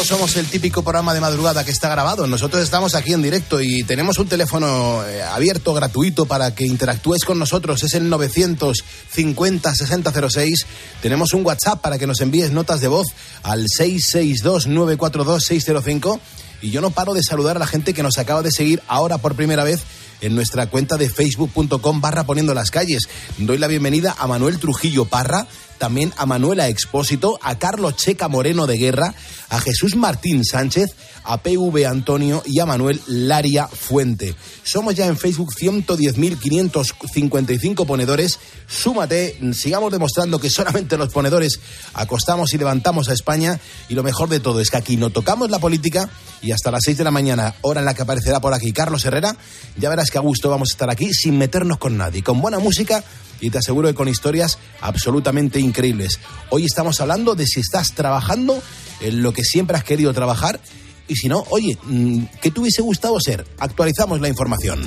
Somos 0.08 0.36
el 0.36 0.46
típico 0.46 0.82
programa 0.82 1.12
de 1.12 1.20
madrugada 1.20 1.66
que 1.66 1.70
está 1.70 1.90
grabado. 1.90 2.26
Nosotros 2.26 2.62
estamos 2.62 2.94
aquí 2.94 3.12
en 3.12 3.20
directo 3.20 3.60
y 3.60 3.82
tenemos 3.82 4.18
un 4.18 4.26
teléfono 4.26 5.06
eh, 5.06 5.22
abierto, 5.22 5.74
gratuito, 5.74 6.24
para 6.24 6.54
que 6.54 6.64
interactúes 6.64 7.26
con 7.26 7.38
nosotros. 7.38 7.82
Es 7.82 7.92
el 7.92 8.10
950-6006. 8.10 10.64
Tenemos 11.02 11.34
un 11.34 11.44
WhatsApp 11.44 11.82
para 11.82 11.98
que 11.98 12.06
nos 12.06 12.22
envíes 12.22 12.52
notas 12.52 12.80
de 12.80 12.88
voz 12.88 13.08
al 13.42 13.66
662-942-605. 13.66 16.20
Y 16.62 16.70
yo 16.70 16.80
no 16.80 16.88
paro 16.88 17.12
de 17.12 17.22
saludar 17.22 17.56
a 17.56 17.60
la 17.60 17.66
gente 17.66 17.92
que 17.92 18.02
nos 18.02 18.16
acaba 18.16 18.40
de 18.40 18.50
seguir 18.50 18.82
ahora 18.88 19.18
por 19.18 19.34
primera 19.34 19.62
vez 19.62 19.82
en 20.20 20.34
nuestra 20.34 20.66
cuenta 20.68 20.96
de 20.96 21.08
facebook.com 21.10 22.00
barra 22.00 22.24
poniendo 22.24 22.54
las 22.54 22.70
calles. 22.70 23.02
Doy 23.36 23.58
la 23.58 23.66
bienvenida 23.66 24.16
a 24.18 24.26
Manuel 24.26 24.58
Trujillo 24.58 25.04
Parra, 25.04 25.46
también 25.78 26.12
a 26.16 26.26
Manuela 26.26 26.68
Expósito, 26.68 27.38
a 27.42 27.58
Carlos 27.58 27.96
Checa 27.96 28.28
Moreno 28.28 28.66
de 28.66 28.76
Guerra, 28.76 29.14
a 29.48 29.60
Jesús 29.60 29.96
Martín 29.96 30.44
Sánchez, 30.44 30.94
a 31.24 31.42
PV 31.42 31.86
Antonio 31.86 32.42
y 32.46 32.60
a 32.60 32.66
Manuel 32.66 33.00
Laria 33.06 33.66
Fuente. 33.68 34.34
Somos 34.62 34.94
ya 34.94 35.06
en 35.06 35.16
Facebook 35.16 35.54
110.555 35.54 37.86
ponedores. 37.86 38.38
Súmate, 38.66 39.38
sigamos 39.52 39.92
demostrando 39.92 40.38
que 40.38 40.50
solamente 40.50 40.96
los 40.96 41.12
ponedores 41.12 41.60
acostamos 41.94 42.54
y 42.54 42.58
levantamos 42.58 43.08
a 43.08 43.12
España. 43.12 43.60
Y 43.88 43.94
lo 43.94 44.02
mejor 44.02 44.28
de 44.28 44.40
todo 44.40 44.60
es 44.60 44.70
que 44.70 44.78
aquí 44.78 44.96
no 44.96 45.10
tocamos 45.10 45.50
la 45.50 45.58
política 45.58 46.08
y 46.42 46.52
hasta 46.52 46.70
las 46.70 46.84
6 46.84 46.98
de 46.98 47.04
la 47.04 47.10
mañana, 47.10 47.54
hora 47.62 47.80
en 47.80 47.86
la 47.86 47.94
que 47.94 48.02
aparecerá 48.02 48.40
por 48.40 48.54
aquí 48.54 48.72
Carlos 48.72 49.04
Herrera, 49.04 49.36
ya 49.76 49.90
verás 49.90 50.10
que 50.10 50.18
a 50.18 50.22
gusto 50.22 50.50
vamos 50.50 50.70
a 50.70 50.74
estar 50.74 50.90
aquí 50.90 51.12
sin 51.12 51.38
meternos 51.38 51.78
con 51.78 51.96
nadie, 51.96 52.22
con 52.22 52.40
buena 52.40 52.58
música 52.58 53.02
y 53.40 53.50
te 53.50 53.58
aseguro 53.58 53.88
que 53.88 53.94
con 53.94 54.08
historias 54.08 54.58
absolutamente 54.80 55.60
increíbles. 55.60 56.18
Hoy 56.50 56.64
estamos 56.64 57.00
hablando 57.00 57.34
de 57.34 57.46
si 57.46 57.60
estás 57.60 57.92
trabajando 57.92 58.60
en 59.00 59.22
lo 59.22 59.32
que 59.32 59.42
siempre 59.44 59.76
has 59.76 59.84
querido 59.84 60.12
trabajar 60.12 60.60
y 61.06 61.16
si 61.16 61.28
no, 61.28 61.44
oye, 61.50 61.78
mm, 61.84 62.24
¿qué 62.42 62.50
te 62.50 62.60
hubiese 62.60 62.82
gustado 62.82 63.18
ser? 63.20 63.46
Actualizamos 63.58 64.20
la 64.20 64.28
información. 64.28 64.80